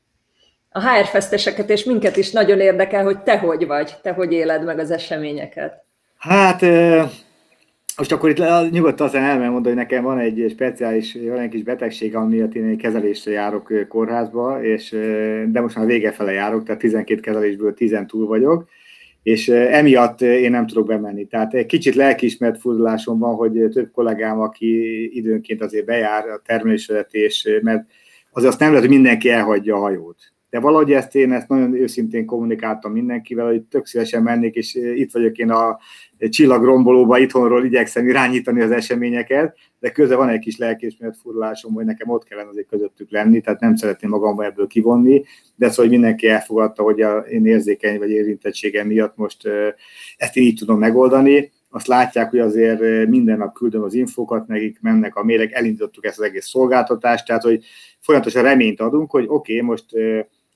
a 0.77 0.81
HR 0.81 1.07
feszteseket 1.07 1.71
és 1.71 1.85
minket 1.85 2.17
is 2.17 2.31
nagyon 2.31 2.61
érdekel, 2.61 3.05
hogy 3.05 3.19
te 3.19 3.39
hogy 3.39 3.67
vagy, 3.67 3.95
te 4.03 4.13
hogy 4.13 4.33
éled 4.33 4.65
meg 4.65 4.79
az 4.79 4.91
eseményeket. 4.91 5.85
Hát 6.19 6.61
most 7.97 8.13
akkor 8.13 8.31
itt 8.31 8.71
nyugodtan 8.71 9.07
aztán 9.07 9.23
el 9.23 9.51
mondani, 9.51 9.75
hogy 9.75 9.85
nekem 9.85 10.03
van 10.03 10.19
egy 10.19 10.47
speciális, 10.51 11.19
van 11.29 11.39
egy 11.39 11.49
kis 11.49 11.63
betegség, 11.63 12.17
ami 12.17 12.37
miatt 12.37 12.55
én 12.55 12.65
egy 12.65 12.77
kezelésre 12.77 13.31
járok 13.31 13.73
kórházba, 13.89 14.63
és, 14.63 14.91
de 15.47 15.61
most 15.61 15.77
már 15.77 15.87
vége 15.87 16.13
fele 16.13 16.33
járok, 16.33 16.65
tehát 16.65 16.81
12 16.81 17.21
kezelésből 17.21 17.75
10 17.75 17.99
túl 18.07 18.27
vagyok, 18.27 18.69
és 19.23 19.49
emiatt 19.49 20.21
én 20.21 20.51
nem 20.51 20.67
tudok 20.67 20.87
bemenni. 20.87 21.27
Tehát 21.27 21.55
egy 21.55 21.67
kicsit 21.67 21.95
lelkiismert 21.95 22.61
fordulásom 22.61 23.19
van, 23.19 23.35
hogy 23.35 23.69
több 23.73 23.91
kollégám, 23.93 24.41
aki 24.41 25.11
időnként 25.17 25.63
azért 25.63 25.87
bejár 25.87 26.29
a 26.29 26.43
termelésvezetés, 26.47 27.49
mert 27.63 27.85
azért 28.31 28.51
azt 28.51 28.61
nem 28.61 28.69
lehet, 28.69 28.85
hogy 28.85 28.95
mindenki 28.95 29.31
elhagyja 29.31 29.77
a 29.77 29.81
hajót 29.81 30.34
de 30.55 30.61
valahogy 30.61 30.93
ezt 30.93 31.15
én 31.15 31.33
ezt 31.33 31.49
nagyon 31.49 31.75
őszintén 31.75 32.27
kommunikáltam 32.27 32.93
mindenkivel, 32.93 33.47
hogy 33.47 33.63
tök 33.63 33.87
szívesen 33.87 34.23
mennék, 34.23 34.55
és 34.55 34.75
itt 34.75 35.13
vagyok 35.13 35.37
én 35.37 35.51
a 35.51 35.79
csillagrombolóba, 36.19 37.19
itthonról 37.19 37.65
igyekszem 37.65 38.09
irányítani 38.09 38.61
az 38.61 38.71
eseményeket, 38.71 39.57
de 39.81 39.91
közben 39.91 40.19
van 40.19 40.29
egy 40.29 40.39
kis 40.39 40.57
lelkiismeret 40.57 41.17
furulásom, 41.23 41.73
hogy 41.73 41.85
nekem 41.85 42.11
ott 42.11 42.25
kellene 42.25 42.49
azért 42.49 42.67
közöttük 42.67 43.11
lenni, 43.11 43.41
tehát 43.41 43.61
nem 43.61 43.77
szeretném 43.77 44.11
magamba 44.11 44.45
ebből 44.45 44.67
kivonni, 44.67 45.25
de 45.57 45.69
szóval, 45.69 45.85
hogy 45.85 45.99
mindenki 45.99 46.29
elfogadta, 46.29 46.83
hogy 46.83 47.01
a 47.01 47.19
én 47.19 47.47
érzékeny 47.47 47.99
vagy 47.99 48.11
érintettségem 48.11 48.87
miatt 48.87 49.17
most 49.17 49.49
ezt 50.17 50.37
én 50.37 50.45
így 50.45 50.59
tudom 50.59 50.79
megoldani, 50.79 51.53
azt 51.75 51.87
látják, 51.87 52.31
hogy 52.31 52.39
azért 52.39 53.09
minden 53.09 53.39
nap 53.39 53.55
küldöm 53.55 53.83
az 53.83 53.95
infókat, 53.95 54.47
nekik 54.47 54.79
mennek 54.81 55.17
a 55.17 55.25
méreg, 55.25 55.53
elindítottuk 55.53 56.07
ezt 56.07 56.19
az 56.19 56.25
egész 56.25 56.47
szolgáltatást, 56.47 57.27
tehát 57.27 57.43
hogy 57.43 57.65
folyamatosan 58.01 58.43
reményt 58.43 58.81
adunk, 58.81 59.11
hogy 59.11 59.25
oké, 59.29 59.55
okay, 59.55 59.67
most 59.67 59.85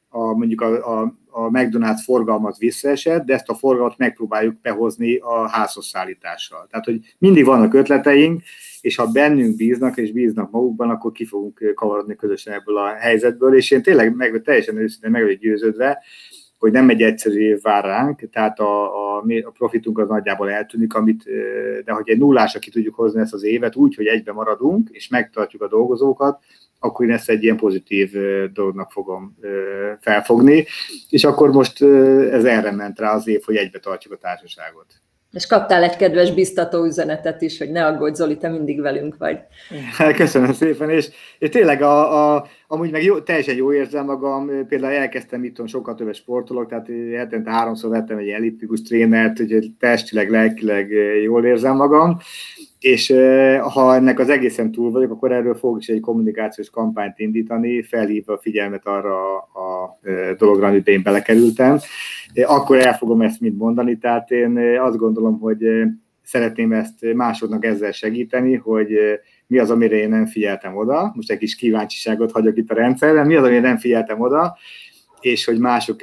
a, 0.09 0.37
mondjuk 0.37 0.61
a, 0.61 1.01
a, 1.01 1.14
a 1.31 1.51
McDonald's 1.51 2.03
forgalmat 2.05 2.59
visszaesett, 2.59 3.25
de 3.25 3.35
ezt 3.35 3.49
a 3.49 3.55
forgalmat 3.55 3.99
megpróbáljuk 3.99 4.61
behozni 4.61 5.16
a 5.16 5.49
házhoz 5.49 5.87
szállítással. 5.87 6.66
Tehát, 6.71 6.85
hogy 6.85 7.14
mindig 7.18 7.44
vannak 7.44 7.75
ötleteink, 7.75 8.42
és 8.81 8.97
ha 8.97 9.07
bennünk 9.07 9.57
bíznak, 9.57 9.97
és 9.97 10.12
bíznak 10.12 10.51
magukban, 10.51 10.90
akkor 10.90 11.12
ki 11.12 11.25
fogunk 11.25 11.73
kavarodni 11.75 12.16
közösen 12.16 12.55
ebből 12.55 12.77
a 12.77 12.87
helyzetből, 12.87 13.55
és 13.55 13.71
én 13.71 13.83
tényleg 13.83 14.14
meg, 14.14 14.42
teljesen 14.44 14.77
őszintén 14.77 15.11
meg 15.11 15.23
vagyok 15.23 15.38
győződve, 15.38 16.03
hogy 16.59 16.73
nem 16.73 16.88
egy 16.88 17.03
egyszerű 17.03 17.40
év 17.40 17.62
vár 17.62 17.85
ránk, 17.85 18.29
tehát 18.31 18.59
a, 18.59 19.16
a, 19.16 19.25
a 19.44 19.51
profitunk 19.51 19.99
az 19.99 20.09
nagyjából 20.09 20.51
eltűnik, 20.51 20.94
amit, 20.94 21.25
de 21.85 21.92
hogy 21.92 22.09
egy 22.09 22.18
nullásra 22.18 22.59
ki 22.59 22.71
tudjuk 22.71 22.94
hozni 22.94 23.21
ezt 23.21 23.33
az 23.33 23.42
évet 23.42 23.77
úgy, 23.77 23.94
hogy 23.94 24.07
egybe 24.07 24.33
maradunk, 24.33 24.88
és 24.90 25.09
megtartjuk 25.09 25.62
a 25.62 25.68
dolgozókat, 25.68 26.42
akkor 26.79 27.07
én 27.07 27.12
ezt 27.12 27.31
egy 27.31 27.43
ilyen 27.43 27.57
pozitív 27.57 28.12
dolognak 28.53 28.91
fogom 28.91 29.37
felfogni, 30.01 30.67
és 31.09 31.25
akkor 31.25 31.53
most 31.53 31.83
ez 32.33 32.45
erre 32.45 32.71
ment 32.71 32.99
rá 32.99 33.14
az 33.14 33.29
év, 33.29 33.43
hogy 33.45 33.57
egybe 33.57 33.79
tartjuk 33.79 34.12
a 34.12 34.17
társaságot. 34.17 34.87
És 35.33 35.47
kaptál 35.47 35.83
egy 35.83 35.97
kedves 35.97 36.33
biztató 36.33 36.85
üzenetet 36.85 37.43
is, 37.43 37.59
hogy 37.59 37.71
ne 37.71 37.87
aggódj 37.87 38.14
Zoli, 38.14 38.37
te 38.37 38.49
mindig 38.49 38.81
velünk 38.81 39.17
vagy. 39.17 39.38
Köszönöm 40.17 40.53
szépen, 40.53 40.91
és, 40.91 41.09
és 41.38 41.49
tényleg 41.49 41.83
a, 41.83 42.35
a, 42.35 42.47
amúgy 42.71 42.91
meg 42.91 43.03
jó, 43.03 43.21
teljesen 43.21 43.57
jó 43.57 43.73
érzem 43.73 44.05
magam, 44.05 44.51
például 44.69 44.93
elkezdtem 44.93 45.45
itt 45.45 45.69
sokkal 45.69 45.95
többet 45.95 46.15
sportolok, 46.15 46.69
tehát 46.69 46.89
hetente 47.17 47.51
háromszor 47.51 47.91
vettem 47.91 48.19
egy 48.19 48.29
elliptikus 48.29 48.83
trénert, 48.83 49.41
úgyhogy 49.41 49.73
testileg, 49.79 50.31
lelkileg 50.31 50.91
jól 51.23 51.45
érzem 51.45 51.77
magam, 51.77 52.19
és 52.81 53.15
ha 53.73 53.95
ennek 53.95 54.19
az 54.19 54.29
egészen 54.29 54.71
túl 54.71 54.91
vagyok, 54.91 55.11
akkor 55.11 55.33
erről 55.33 55.55
fogok 55.55 55.81
is 55.81 55.89
egy 55.89 56.01
kommunikációs 56.01 56.71
kampányt 56.71 57.19
indítani, 57.19 57.83
felhívva 57.83 58.33
a 58.33 58.39
figyelmet 58.39 58.87
arra 58.87 59.37
a 59.37 59.99
dologra, 60.39 60.67
amiben 60.67 60.95
én 60.95 61.03
belekerültem. 61.03 61.79
Akkor 62.45 62.79
el 62.79 62.95
fogom 62.95 63.21
ezt 63.21 63.41
mind 63.41 63.57
mondani, 63.57 63.99
tehát 63.99 64.31
én 64.31 64.59
azt 64.79 64.97
gondolom, 64.97 65.39
hogy 65.39 65.67
szeretném 66.23 66.73
ezt 66.73 67.13
másodnak 67.15 67.65
ezzel 67.65 67.93
segíteni, 67.93 68.55
hogy 68.55 68.89
mi 69.49 69.59
az, 69.59 69.71
amire 69.71 69.97
én 69.97 70.09
nem 70.09 70.27
figyeltem 70.27 70.77
oda. 70.77 71.13
Most 71.15 71.31
egy 71.31 71.39
kis 71.39 71.57
kíváncsiságot 71.57 72.33
hagyok 72.33 72.57
itt 72.57 72.71
a 72.71 72.75
rendszerben, 72.75 73.27
mi 73.27 73.35
az, 73.35 73.45
amire 73.45 73.61
nem 73.61 73.79
figyeltem 73.79 74.21
oda, 74.21 74.57
és 75.21 75.45
hogy 75.45 75.59
mások 75.59 76.03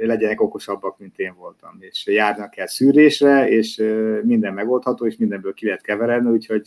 legyenek 0.00 0.40
okosabbak, 0.40 0.98
mint 0.98 1.18
én 1.18 1.34
voltam, 1.38 1.76
és 1.80 2.06
járnak 2.06 2.56
el 2.56 2.66
szűrésre, 2.66 3.48
és 3.48 3.82
minden 4.22 4.54
megoldható, 4.54 5.06
és 5.06 5.16
mindenből 5.16 5.54
ki 5.54 5.64
lehet 5.64 5.82
keveredni, 5.82 6.30
úgyhogy 6.30 6.62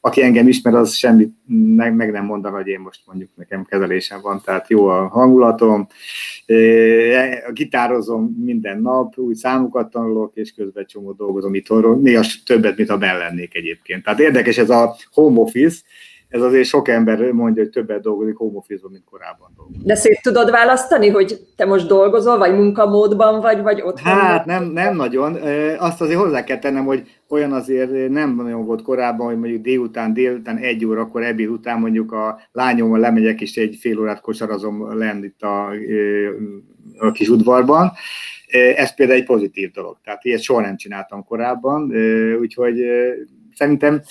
aki 0.00 0.22
engem 0.22 0.48
ismer, 0.48 0.74
az 0.74 0.92
semmit 0.92 1.34
meg, 1.76 1.94
meg 1.94 2.10
nem 2.10 2.24
mondaná, 2.24 2.56
hogy 2.56 2.66
én 2.66 2.80
most 2.80 3.00
mondjuk 3.06 3.30
nekem 3.34 3.64
kezelésem 3.64 4.20
van, 4.20 4.40
tehát 4.44 4.68
jó 4.68 4.86
a 4.86 5.06
hangulatom, 5.06 5.86
a 6.46 6.52
gitározom 7.52 8.36
minden 8.44 8.80
nap, 8.80 9.18
új 9.18 9.34
számokat 9.34 9.90
tanulok, 9.90 10.30
és 10.34 10.54
közben 10.54 10.86
csomó 10.86 11.12
dolgozom 11.12 11.54
itthonról, 11.54 11.96
néha 11.96 12.22
többet, 12.44 12.76
mint 12.76 12.90
ha 12.90 12.98
benn 12.98 13.18
lennék 13.18 13.54
egyébként. 13.54 14.04
Tehát 14.04 14.20
érdekes 14.20 14.58
ez 14.58 14.70
a 14.70 14.96
home 15.12 15.40
office, 15.40 15.80
ez 16.28 16.42
azért 16.42 16.66
sok 16.66 16.88
ember 16.88 17.32
mondja, 17.32 17.62
hogy 17.62 17.72
többet 17.72 18.02
dolgozik 18.02 18.36
home 18.36 18.56
office 18.56 18.86
mint 18.90 19.04
korábban 19.10 19.52
dolgozik. 19.56 19.82
De 19.82 19.94
szét 19.94 20.22
tudod 20.22 20.50
választani, 20.50 21.08
hogy 21.08 21.38
te 21.56 21.64
most 21.64 21.86
dolgozol, 21.86 22.38
vagy 22.38 22.54
munkamódban 22.54 23.40
vagy, 23.40 23.62
vagy 23.62 23.80
otthon? 23.80 24.12
Hát 24.12 24.44
nem, 24.44 24.64
nem 24.64 24.96
nagyon. 24.96 25.36
Azt 25.78 26.00
azért 26.00 26.18
hozzá 26.18 26.44
kell 26.44 26.58
tennem, 26.58 26.84
hogy 26.84 27.02
olyan 27.28 27.52
azért 27.52 28.08
nem 28.08 28.34
nagyon 28.34 28.64
volt 28.64 28.82
korábban, 28.82 29.26
hogy 29.26 29.38
mondjuk 29.38 29.62
délután, 29.62 30.12
délután 30.12 30.56
egy 30.56 30.84
óra, 30.84 31.00
akkor 31.00 31.22
ebéd 31.22 31.48
után 31.48 31.80
mondjuk 31.80 32.12
a 32.12 32.40
lányommal 32.52 32.98
lemegyek, 32.98 33.40
és 33.40 33.56
egy 33.56 33.76
fél 33.80 33.98
órát 34.00 34.20
kosarazom 34.20 34.98
lenn 34.98 35.22
itt 35.22 35.42
a, 35.42 35.68
a 36.98 37.12
kis 37.12 37.28
udvarban. 37.28 37.92
Ez 38.76 38.94
például 38.94 39.18
egy 39.18 39.24
pozitív 39.24 39.70
dolog. 39.70 39.96
Tehát 40.04 40.24
ilyet 40.24 40.42
soha 40.42 40.60
nem 40.60 40.76
csináltam 40.76 41.24
korábban, 41.24 41.92
úgyhogy 42.40 42.80
szerintem 43.54 44.02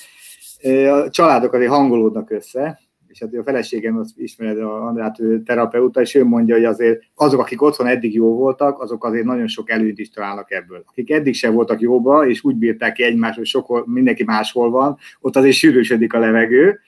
a 0.92 1.10
családok 1.10 1.54
azért 1.54 1.72
hangolódnak 1.72 2.32
össze, 2.32 2.80
és 3.08 3.20
hát 3.20 3.34
a 3.34 3.44
feleségem 3.44 3.98
azt 3.98 4.18
ismered, 4.18 4.60
a 4.60 4.86
Andrát 4.86 5.20
ő 5.20 5.42
terapeuta, 5.44 6.02
és 6.02 6.16
ő 6.16 6.24
mondja, 6.24 6.56
hogy 6.56 6.66
azért 6.66 7.04
azok, 7.16 7.40
akik 7.40 7.62
otthon 7.62 7.88
eddig 7.88 8.14
jó 8.14 8.36
voltak, 8.36 8.82
azok 8.82 9.06
azért 9.06 9.26
nagyon 9.26 9.48
sok 9.48 9.70
előnyt 9.70 10.00
is 10.00 10.10
találnak 10.10 10.52
ebből. 10.52 10.84
Akik 10.88 11.12
eddig 11.12 11.34
sem 11.34 11.54
voltak 11.54 11.82
jóba, 11.82 12.28
és 12.28 12.44
úgy 12.44 12.56
bírták 12.56 12.94
ki 12.94 13.04
egymást, 13.04 13.38
hogy 13.38 13.46
sok, 13.46 13.86
mindenki 13.86 14.24
máshol 14.24 14.70
van, 14.70 14.98
ott 15.20 15.36
azért 15.36 15.56
sűrűsödik 15.56 16.14
a 16.14 16.20
levegő. 16.20 16.80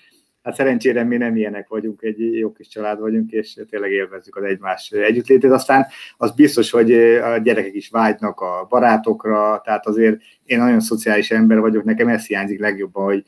Hát 0.46 0.56
szerencsére 0.56 1.04
mi 1.04 1.18
nem 1.18 1.36
ilyenek 1.36 1.68
vagyunk, 1.68 2.02
egy 2.02 2.38
jó 2.38 2.52
kis 2.52 2.68
család 2.68 3.00
vagyunk, 3.00 3.32
és 3.32 3.60
tényleg 3.70 3.92
élvezzük 3.92 4.36
az 4.36 4.44
egymás 4.44 4.92
együttlétét. 4.92 5.52
Aztán 5.52 5.86
az 6.18 6.32
biztos, 6.32 6.72
hogy 6.72 6.94
a 6.94 7.38
gyerekek 7.38 7.74
is 7.74 7.90
vágynak 7.90 8.40
a 8.40 8.66
barátokra, 8.70 9.62
tehát 9.64 9.86
azért 9.88 10.22
én 10.44 10.58
nagyon 10.58 10.80
szociális 10.80 11.32
ember 11.32 11.60
vagyok, 11.60 11.84
nekem 11.84 12.08
ez 12.08 12.26
hiányzik 12.26 12.60
legjobban, 12.60 13.04
hogy 13.04 13.24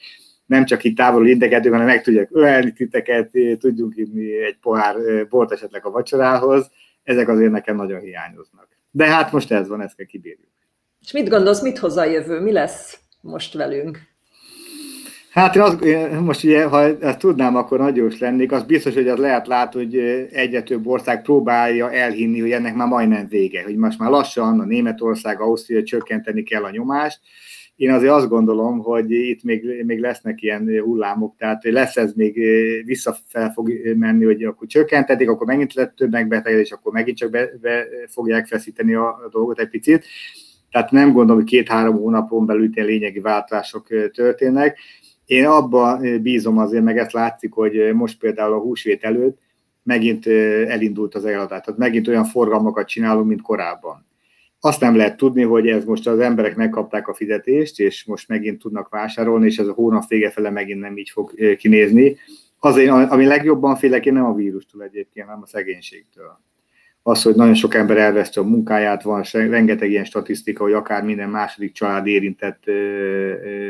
nem 0.45 0.65
csak 0.65 0.83
itt 0.83 0.97
távolul 0.97 1.27
integetünk, 1.27 1.73
hanem 1.73 1.87
meg 1.87 2.01
tudják 2.01 2.29
ölelni 2.31 2.73
titeket, 2.73 3.29
tudjunk 3.59 3.97
inni 3.97 4.43
egy 4.43 4.57
pohár 4.61 4.95
bort 5.29 5.51
esetleg 5.51 5.85
a 5.85 5.91
vacsorához, 5.91 6.71
ezek 7.03 7.27
azért 7.27 7.51
nekem 7.51 7.75
nagyon 7.75 7.99
hiányoznak. 7.99 8.67
De 8.91 9.05
hát 9.05 9.31
most 9.31 9.51
ez 9.51 9.67
van, 9.67 9.81
ezt 9.81 9.95
kell 9.95 10.05
kibírjuk. 10.05 10.49
És 11.01 11.11
mit 11.11 11.29
gondolsz, 11.29 11.61
mit 11.61 11.77
hoz 11.77 11.97
a 11.97 12.05
jövő? 12.05 12.39
Mi 12.39 12.51
lesz 12.51 12.99
most 13.21 13.53
velünk? 13.53 14.15
Hát 15.37 15.55
én, 15.55 15.61
az, 15.61 15.81
én 15.83 16.19
most 16.19 16.43
ugye, 16.43 16.65
ha 16.65 16.81
ezt 16.99 17.17
tudnám, 17.17 17.55
akkor 17.55 17.79
nagyon 17.79 18.07
is 18.07 18.19
lennék. 18.19 18.51
Az 18.51 18.63
biztos, 18.63 18.93
hogy 18.93 19.07
az 19.07 19.17
lehet 19.17 19.47
látni, 19.47 19.83
hogy 19.83 19.97
egyre 20.31 20.63
több 20.63 20.87
ország 20.87 21.21
próbálja 21.21 21.91
elhinni, 21.91 22.39
hogy 22.39 22.51
ennek 22.51 22.75
már 22.75 22.87
majdnem 22.87 23.27
vége, 23.27 23.63
hogy 23.63 23.75
most 23.75 23.99
már 23.99 24.09
lassan 24.09 24.59
a 24.59 24.65
Németország, 24.65 25.41
Ausztria 25.41 25.83
csökkenteni 25.83 26.43
kell 26.43 26.63
a 26.63 26.69
nyomást, 26.69 27.19
én 27.75 27.91
azért 27.91 28.11
azt 28.11 28.29
gondolom, 28.29 28.79
hogy 28.79 29.11
itt 29.11 29.43
még, 29.43 29.83
még 29.85 29.99
lesznek 29.99 30.41
ilyen 30.41 30.81
hullámok, 30.83 31.35
tehát 31.37 31.63
lesz 31.63 31.97
ez 31.97 32.13
még 32.13 32.39
visszafel 32.85 33.51
fog 33.51 33.71
menni, 33.97 34.25
hogy 34.25 34.43
akkor 34.43 34.67
csökkentetik, 34.67 35.29
akkor 35.29 35.47
megint 35.47 35.73
lett 35.73 35.95
több 35.95 36.11
megbetegedés, 36.11 36.65
és 36.65 36.71
akkor 36.71 36.93
megint 36.93 37.17
csak 37.17 37.29
be, 37.29 37.49
be 37.61 37.87
fogják 38.07 38.47
feszíteni 38.47 38.93
a 38.93 39.27
dolgot 39.31 39.59
egy 39.59 39.69
picit. 39.69 40.05
Tehát 40.71 40.91
nem 40.91 41.11
gondolom, 41.11 41.41
hogy 41.41 41.49
két-három 41.49 41.95
hónapon 41.95 42.45
belül 42.45 42.69
lényegi 42.73 43.19
változások 43.19 43.87
történnek. 44.11 44.77
Én 45.27 45.45
abban 45.45 46.21
bízom 46.21 46.57
azért, 46.57 46.83
meg 46.83 46.97
ezt 46.97 47.11
látszik, 47.11 47.53
hogy 47.53 47.93
most 47.93 48.19
például 48.19 48.53
a 48.53 48.59
húsvét 48.59 49.03
előtt 49.03 49.37
megint 49.83 50.27
elindult 50.67 51.15
az 51.15 51.25
eladás. 51.25 51.61
Tehát 51.61 51.79
megint 51.79 52.07
olyan 52.07 52.25
forgalmakat 52.25 52.87
csinálunk, 52.87 53.27
mint 53.27 53.41
korábban 53.41 54.05
azt 54.59 54.81
nem 54.81 54.95
lehet 54.95 55.17
tudni, 55.17 55.43
hogy 55.43 55.67
ez 55.67 55.85
most 55.85 56.07
az 56.07 56.19
emberek 56.19 56.55
megkapták 56.55 57.07
a 57.07 57.13
fizetést, 57.13 57.79
és 57.79 58.05
most 58.05 58.27
megint 58.27 58.59
tudnak 58.59 58.89
vásárolni, 58.89 59.45
és 59.45 59.57
ez 59.57 59.67
a 59.67 59.73
hónap 59.73 60.07
vége 60.07 60.29
fele 60.29 60.49
megint 60.49 60.79
nem 60.79 60.97
így 60.97 61.09
fog 61.09 61.55
kinézni. 61.57 62.17
Azért, 62.59 62.89
ami 62.89 63.25
legjobban 63.25 63.75
félek, 63.75 64.05
én 64.05 64.13
nem 64.13 64.25
a 64.25 64.33
vírustól 64.33 64.83
egyébként, 64.83 65.25
hanem 65.27 65.41
a 65.41 65.47
szegénységtől. 65.47 66.39
Az, 67.07 67.21
hogy 67.21 67.35
nagyon 67.35 67.53
sok 67.53 67.73
ember 67.73 67.97
elveszti 67.97 68.39
a 68.39 68.43
munkáját, 68.43 69.03
van 69.03 69.23
rengeteg 69.31 69.89
ilyen 69.89 70.03
statisztika, 70.03 70.63
hogy 70.63 70.73
akár 70.73 71.03
minden 71.03 71.29
második 71.29 71.71
család 71.71 72.07
érintett, 72.07 72.63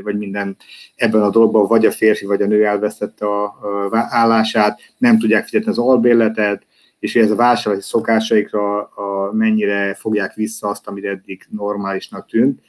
vagy 0.04 0.18
minden 0.18 0.56
ebben 0.96 1.22
a 1.22 1.30
dologban, 1.30 1.68
vagy 1.68 1.86
a 1.86 1.92
férfi, 1.92 2.26
vagy 2.26 2.42
a 2.42 2.46
nő 2.46 2.66
elvesztette 2.66 3.26
a 3.26 3.60
állását, 3.92 4.80
nem 4.98 5.20
tudják 5.20 5.44
fizetni 5.44 5.70
az 5.70 5.78
albérletet, 5.78 6.66
és 7.00 7.14
hogy 7.14 7.22
ez 7.22 7.32
a 7.32 7.36
vásárlási 7.36 7.86
szokásaikra 7.86 8.84
a, 8.84 9.32
mennyire 9.34 9.94
fogják 9.94 10.34
vissza 10.34 10.68
azt, 10.68 10.88
amit 10.88 11.06
eddig 11.06 11.46
normálisnak 11.50 12.28
tűnt. 12.28 12.62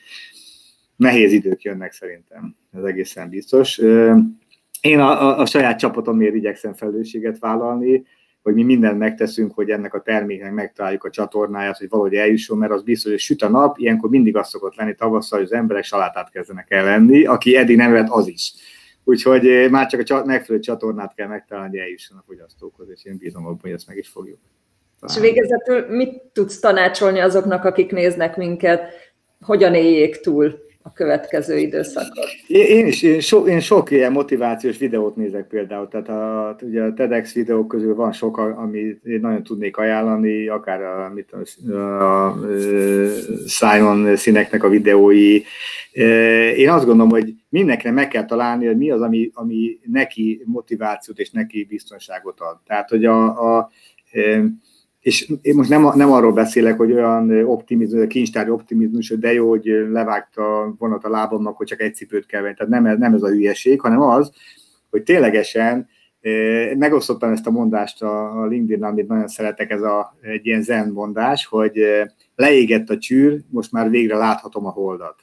Nehéz 0.97 1.33
idők 1.33 1.63
jönnek 1.63 1.93
szerintem, 1.93 2.57
ez 2.73 2.83
egészen 2.83 3.29
biztos. 3.29 3.79
Én 4.81 4.99
a, 4.99 5.23
a, 5.23 5.39
a 5.39 5.47
saját 5.47 5.79
csapatomért 5.79 6.35
igyekszem 6.35 6.75
felelősséget 6.75 7.39
vállalni, 7.39 8.05
hogy 8.49 8.57
mi 8.57 8.63
mindent 8.63 8.99
megteszünk, 8.99 9.55
hogy 9.55 9.71
ennek 9.71 9.95
a 9.95 10.01
terméknek 10.01 10.53
megtaláljuk 10.53 11.05
a 11.05 11.11
csatornáját, 11.11 11.79
hogy 11.79 11.89
valahogy 11.89 12.15
eljusson, 12.15 12.59
mert 12.59 12.73
az 12.73 12.83
biztos, 12.83 13.11
hogy 13.11 13.21
süt 13.21 13.43
a 13.43 13.49
nap, 13.49 13.79
ilyenkor 13.79 14.11
mindig 14.11 14.37
az 14.37 14.49
szokott 14.49 14.75
lenni 14.75 14.95
tavasszal, 14.95 15.39
hogy 15.39 15.49
az 15.51 15.55
emberek 15.55 15.85
salátát 15.85 16.31
kezdenek 16.31 16.71
el 16.71 17.07
aki 17.25 17.57
eddig 17.57 17.77
nem 17.77 17.93
vett, 17.93 18.09
az 18.09 18.29
is. 18.29 18.53
Úgyhogy 19.05 19.47
eh, 19.47 19.71
már 19.71 19.87
csak 19.87 20.11
a 20.11 20.25
megfelelő 20.25 20.65
csatornát 20.65 21.15
kell 21.15 21.29
megtalálni, 21.29 21.71
hogy 21.71 21.79
eljusson 21.79 22.19
a 22.19 22.25
fogyasztókhoz, 22.27 22.89
és 22.91 23.05
én 23.05 23.17
bízom 23.19 23.47
abban, 23.47 23.59
hogy 23.61 23.71
ezt 23.71 23.87
meg 23.87 23.97
is 23.97 24.09
fogjuk. 24.09 24.39
És 25.07 25.19
végezetül 25.19 25.97
mit 25.97 26.23
tudsz 26.33 26.59
tanácsolni 26.59 27.19
azoknak, 27.19 27.65
akik 27.65 27.91
néznek 27.91 28.37
minket, 28.37 28.93
hogyan 29.41 29.75
éljék 29.75 30.21
túl 30.21 30.59
a 30.89 30.93
következő 30.95 31.59
időszakot? 31.59 32.29
Én 32.47 32.87
is, 32.87 33.03
én, 33.03 33.21
so, 33.21 33.47
én 33.47 33.61
sok 33.61 33.91
ilyen 33.91 34.13
motivációs 34.13 34.79
videót 34.79 35.17
nézek 35.17 35.47
például, 35.47 35.89
tehát 35.89 36.09
a, 36.09 36.57
ugye 36.63 36.83
a 36.83 36.93
TEDx 36.93 37.33
videók 37.33 37.69
közül 37.69 37.95
van 37.95 38.13
sok, 38.13 38.37
amit 38.37 39.05
én 39.05 39.21
nagyon 39.21 39.43
tudnék 39.43 39.77
ajánlani, 39.77 40.49
akár 40.49 40.83
a, 40.83 41.11
mit, 41.15 41.33
a, 41.33 41.73
a, 41.73 42.27
a 42.27 42.39
Simon 43.47 44.17
színeknek 44.17 44.65
a 44.65 44.69
videói. 44.69 45.43
Én 46.57 46.71
azt 46.71 46.85
gondolom, 46.85 47.11
hogy 47.11 47.35
mindenkinek 47.49 47.95
meg 47.95 48.09
kell 48.09 48.25
találni, 48.25 48.67
hogy 48.67 48.77
mi 48.77 48.91
az, 48.91 49.01
ami, 49.01 49.31
ami 49.35 49.79
neki 49.85 50.43
motivációt 50.45 51.19
és 51.19 51.31
neki 51.31 51.67
biztonságot 51.69 52.41
ad. 52.41 52.59
Tehát, 52.67 52.89
hogy 52.89 53.05
a, 53.05 53.25
a, 53.25 53.57
a 53.57 53.71
és 55.01 55.33
én 55.43 55.55
most 55.55 55.69
nem, 55.69 55.91
nem 55.95 56.13
arról 56.13 56.33
beszélek, 56.33 56.77
hogy 56.77 56.93
olyan 56.93 57.45
optimizmus, 57.45 58.07
kincstári 58.07 58.51
optimizmus, 58.51 59.09
hogy 59.09 59.19
de 59.19 59.33
jó, 59.33 59.49
hogy 59.49 59.65
levágta 59.91 60.75
vonat 60.79 61.05
a 61.05 61.09
lábamnak, 61.09 61.57
hogy 61.57 61.67
csak 61.67 61.81
egy 61.81 61.95
cipőt 61.95 62.27
kell 62.27 62.43
venni. 62.43 62.55
Tehát 62.55 62.73
nem, 62.73 62.87
ez, 62.87 62.99
nem 62.99 63.15
ez 63.15 63.23
a 63.23 63.29
hülyeség, 63.29 63.81
hanem 63.81 64.01
az, 64.01 64.33
hogy 64.91 65.03
ténylegesen 65.03 65.89
megosztottam 66.77 67.33
ezt 67.33 67.47
a 67.47 67.51
mondást 67.51 68.03
a 68.03 68.47
LinkedIn, 68.47 68.85
amit 68.85 69.09
nagyon 69.09 69.29
szeretek, 69.29 69.71
ez 69.71 69.83
a, 69.83 70.17
egy 70.21 70.47
ilyen 70.47 70.63
zen 70.63 70.89
mondás, 70.89 71.47
hogy 71.47 71.81
leégett 72.35 72.91
a 72.91 72.99
csűr, 72.99 73.41
most 73.51 73.73
már 73.73 73.91
végre 73.91 74.17
láthatom 74.17 74.67
a 74.67 74.71
holdat. 74.71 75.17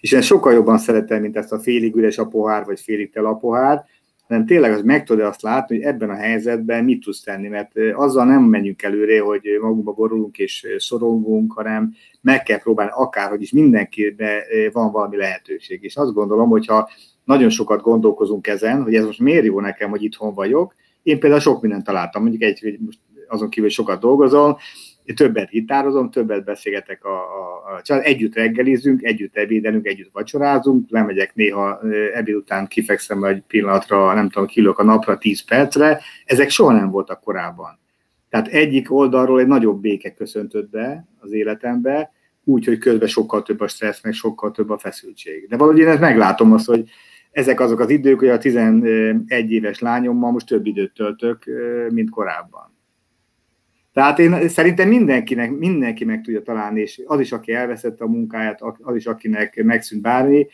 És 0.00 0.12
én 0.12 0.20
sokkal 0.20 0.52
jobban 0.52 0.78
szeretem, 0.78 1.20
mint 1.20 1.36
ezt 1.36 1.52
a 1.52 1.58
félig 1.58 1.96
üres 1.96 2.18
a 2.18 2.26
pohár, 2.26 2.64
vagy 2.64 2.80
félig 2.80 3.10
tel 3.10 3.26
a 3.26 3.34
pohár, 3.34 3.84
hanem 4.30 4.46
tényleg 4.46 4.72
az 4.72 4.82
meg 4.82 5.04
tudod 5.04 5.26
azt 5.26 5.42
látni, 5.42 5.76
hogy 5.76 5.84
ebben 5.84 6.10
a 6.10 6.14
helyzetben 6.14 6.84
mit 6.84 7.00
tudsz 7.00 7.20
tenni, 7.20 7.48
mert 7.48 7.72
azzal 7.94 8.24
nem 8.24 8.42
menjünk 8.42 8.82
előre, 8.82 9.20
hogy 9.20 9.42
magunkba 9.60 9.92
borulunk 9.92 10.38
és 10.38 10.66
szorongunk, 10.78 11.52
hanem 11.52 11.94
meg 12.20 12.42
kell 12.42 12.58
próbálni 12.58 12.92
akárhogy 12.94 13.42
is 13.42 13.52
mindenkiben 13.52 14.40
van 14.72 14.92
valami 14.92 15.16
lehetőség. 15.16 15.82
És 15.82 15.96
azt 15.96 16.12
gondolom, 16.12 16.48
hogyha 16.48 16.90
nagyon 17.24 17.50
sokat 17.50 17.82
gondolkozunk 17.82 18.46
ezen, 18.46 18.82
hogy 18.82 18.94
ez 18.94 19.04
most 19.04 19.20
miért 19.20 19.44
jó 19.44 19.60
nekem, 19.60 19.90
hogy 19.90 20.02
itthon 20.02 20.34
vagyok, 20.34 20.74
én 21.02 21.18
például 21.18 21.40
sok 21.40 21.60
mindent 21.60 21.84
találtam, 21.84 22.22
mondjuk 22.22 22.42
egy, 22.42 22.78
most 22.84 22.98
azon 23.28 23.48
kívül, 23.48 23.64
hogy 23.64 23.74
sokat 23.76 24.00
dolgozom, 24.00 24.56
én 25.10 25.16
többet 25.16 25.48
gitározom, 25.48 26.10
többet 26.10 26.44
beszélgetek 26.44 27.04
a, 27.04 27.16
a, 27.16 27.74
a 27.74 27.82
család, 27.82 28.04
együtt 28.04 28.34
reggelizünk, 28.34 29.02
együtt 29.02 29.36
ebédelünk, 29.36 29.86
együtt 29.86 30.10
vacsorázunk, 30.12 30.90
lemegyek 30.90 31.34
néha 31.34 31.80
ebéd 32.14 32.34
után 32.34 32.66
kifekszem 32.66 33.24
egy 33.24 33.42
pillanatra, 33.46 34.14
nem 34.14 34.28
tudom, 34.28 34.48
kilök 34.48 34.78
a 34.78 34.84
napra 34.84 35.18
10 35.18 35.44
percre, 35.44 36.00
ezek 36.24 36.50
soha 36.50 36.72
nem 36.72 36.90
voltak 36.90 37.20
korábban. 37.20 37.78
Tehát 38.28 38.48
egyik 38.48 38.92
oldalról 38.92 39.40
egy 39.40 39.46
nagyobb 39.46 39.80
béke 39.80 40.10
köszöntött 40.10 40.70
be 40.70 41.06
az 41.20 41.32
életembe, 41.32 42.12
úgy, 42.44 42.64
hogy 42.64 42.78
közben 42.78 43.08
sokkal 43.08 43.42
több 43.42 43.60
a 43.60 43.68
stressz, 43.68 44.02
meg 44.02 44.12
sokkal 44.12 44.50
több 44.50 44.70
a 44.70 44.78
feszültség. 44.78 45.48
De 45.48 45.56
valahogy 45.56 45.80
én 45.80 45.88
ezt 45.88 46.00
meglátom 46.00 46.52
azt, 46.52 46.66
hogy 46.66 46.88
ezek 47.30 47.60
azok 47.60 47.80
az 47.80 47.90
idők, 47.90 48.18
hogy 48.18 48.28
a 48.28 48.38
11 48.38 49.52
éves 49.52 49.78
lányommal 49.78 50.30
most 50.30 50.46
több 50.46 50.66
időt 50.66 50.92
töltök, 50.92 51.44
mint 51.88 52.10
korábban. 52.10 52.78
Tehát 54.00 54.18
én 54.18 54.48
szerintem 54.48 54.88
mindenkinek, 54.88 55.50
mindenki 55.50 56.04
meg 56.04 56.20
tudja 56.20 56.42
találni, 56.42 56.80
és 56.80 57.02
az 57.06 57.20
is, 57.20 57.32
aki 57.32 57.52
elveszette 57.52 58.04
a 58.04 58.08
munkáját, 58.08 58.60
az 58.80 58.96
is, 58.96 59.06
akinek 59.06 59.62
megszűnt 59.64 60.02
bármi, 60.02 60.46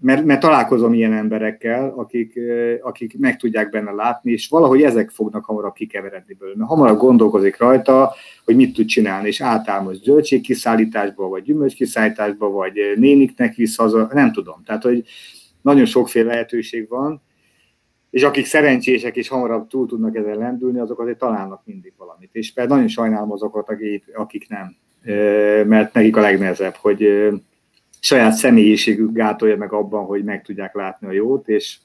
mert, 0.00 0.24
mert 0.24 0.40
találkozom 0.40 0.92
ilyen 0.92 1.12
emberekkel, 1.12 1.92
akik, 1.96 2.40
akik 2.82 3.18
meg 3.18 3.36
tudják 3.36 3.70
benne 3.70 3.90
látni, 3.90 4.32
és 4.32 4.48
valahogy 4.48 4.82
ezek 4.82 5.10
fognak 5.10 5.44
hamarabb 5.44 5.72
kikeveredni 5.72 6.34
belőle. 6.34 6.56
Mert 6.56 6.70
hamarabb 6.70 6.98
gondolkozik 6.98 7.58
rajta, 7.58 8.14
hogy 8.44 8.56
mit 8.56 8.74
tud 8.74 8.86
csinálni, 8.86 9.28
és 9.28 9.40
átáll 9.40 9.82
most 9.82 10.02
zöldségkiszállításba, 10.02 11.28
vagy 11.28 11.42
gyümölcskiszállításba, 11.42 12.50
vagy 12.50 12.72
néniknek 12.96 13.54
visz 13.54 13.76
haza, 13.76 14.08
nem 14.12 14.32
tudom. 14.32 14.62
Tehát, 14.64 14.82
hogy 14.82 15.04
nagyon 15.62 15.84
sokféle 15.84 16.30
lehetőség 16.30 16.88
van, 16.88 17.22
és 18.14 18.22
akik 18.22 18.46
szerencsések 18.46 19.16
és 19.16 19.28
hamarabb 19.28 19.68
túl 19.68 19.86
tudnak 19.86 20.16
ezen 20.16 20.38
lendülni, 20.38 20.78
azok 20.78 21.00
azért 21.00 21.18
találnak 21.18 21.62
mindig 21.64 21.92
valamit. 21.96 22.30
És 22.32 22.52
például 22.52 22.76
nagyon 22.76 22.92
sajnálom 22.92 23.32
azokat, 23.32 23.68
akik, 24.14 24.48
nem, 24.48 24.76
mert 25.66 25.92
nekik 25.92 26.16
a 26.16 26.20
legnehezebb, 26.20 26.74
hogy 26.74 27.28
saját 28.00 28.32
személyiségük 28.32 29.12
gátolja 29.12 29.56
meg 29.56 29.72
abban, 29.72 30.04
hogy 30.04 30.24
meg 30.24 30.42
tudják 30.42 30.74
látni 30.74 31.06
a 31.06 31.12
jót, 31.12 31.48
és 31.48 31.78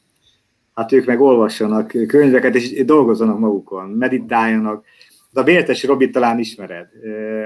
hát 0.73 0.91
ők 0.91 1.05
meg 1.05 1.21
olvassanak 1.21 1.87
könyveket, 2.07 2.55
és 2.55 2.85
dolgozzanak 2.85 3.39
magukon, 3.39 3.89
meditáljanak. 3.89 4.85
De 5.31 5.39
a 5.39 5.43
Vértesi 5.43 5.87
Robi 5.87 6.09
talán 6.09 6.39
ismered, 6.39 6.87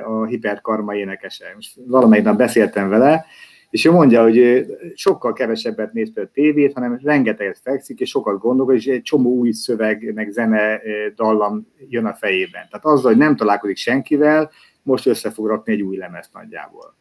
a 0.06 0.26
hiperkarma 0.26 0.96
énekese. 0.96 1.52
Most 1.56 1.80
valamelyik 1.86 2.26
nap 2.26 2.38
beszéltem 2.38 2.90
vele, 2.90 3.26
és 3.74 3.86
ő 3.86 3.92
mondja, 3.92 4.22
hogy 4.22 4.66
sokkal 4.94 5.34
kevesebbet 5.34 5.94
néz 5.94 6.12
a 6.16 6.30
tévét, 6.34 6.74
hanem 6.74 7.00
rengeteget 7.04 7.60
fekszik, 7.64 8.00
és 8.00 8.10
sokat 8.10 8.40
gondolkodik, 8.40 8.82
és 8.82 8.88
egy 8.88 9.02
csomó 9.02 9.30
új 9.30 9.52
szöveg, 9.52 10.14
meg 10.14 10.30
zene, 10.30 10.82
dallam 11.16 11.68
jön 11.90 12.06
a 12.06 12.14
fejében. 12.14 12.68
Tehát 12.70 12.86
azzal, 12.86 13.12
hogy 13.12 13.18
nem 13.18 13.36
találkozik 13.36 13.78
senkivel, 13.78 14.52
most 14.84 15.06
össze 15.06 15.32
fog 15.32 15.48
rakni 15.48 15.74
egy 15.74 15.82
új 15.82 15.98
lemezt 15.98 16.34
nagyjából. 16.34 16.96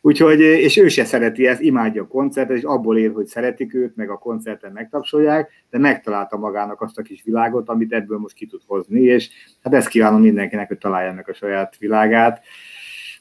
Úgyhogy, 0.00 0.40
és 0.40 0.76
ő 0.76 0.88
se 0.88 1.04
szereti 1.04 1.46
ezt, 1.46 1.60
imádja 1.60 2.02
a 2.02 2.06
koncertet, 2.06 2.56
és 2.56 2.62
abból 2.62 2.98
ér, 2.98 3.12
hogy 3.12 3.26
szeretik 3.26 3.74
őt, 3.74 3.96
meg 3.96 4.10
a 4.10 4.18
koncerten 4.18 4.72
megtapsolják, 4.72 5.50
de 5.70 5.78
megtalálta 5.78 6.36
magának 6.36 6.80
azt 6.80 6.98
a 6.98 7.02
kis 7.02 7.22
világot, 7.22 7.68
amit 7.68 7.92
ebből 7.92 8.18
most 8.18 8.34
ki 8.34 8.46
tud 8.46 8.60
hozni, 8.66 9.00
és 9.00 9.28
hát 9.62 9.74
ezt 9.74 9.88
kívánom 9.88 10.20
mindenkinek, 10.20 10.68
hogy 10.68 10.78
találja 10.78 11.12
meg 11.12 11.28
a 11.28 11.34
saját 11.34 11.76
világát, 11.78 12.44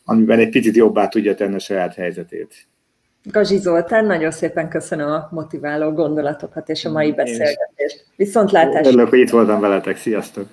amiben 0.05 0.39
egy 0.39 0.49
picit 0.49 0.75
jobbá 0.75 1.07
tudja 1.07 1.35
tenni 1.35 1.55
a 1.55 1.59
saját 1.59 1.93
helyzetét. 1.93 2.67
Gazsi 3.31 3.57
Zoltán, 3.57 4.05
nagyon 4.05 4.31
szépen 4.31 4.69
köszönöm 4.69 5.11
a 5.11 5.27
motiváló 5.31 5.91
gondolatokat 5.91 6.69
és 6.69 6.85
a 6.85 6.91
mai 6.91 7.11
beszélgetést. 7.11 8.05
Viszontlátásra! 8.15 8.87
Örülök, 8.87 9.09
hogy 9.09 9.19
itt 9.19 9.29
voltam 9.29 9.59
veletek. 9.59 9.97
Sziasztok! 9.97 10.47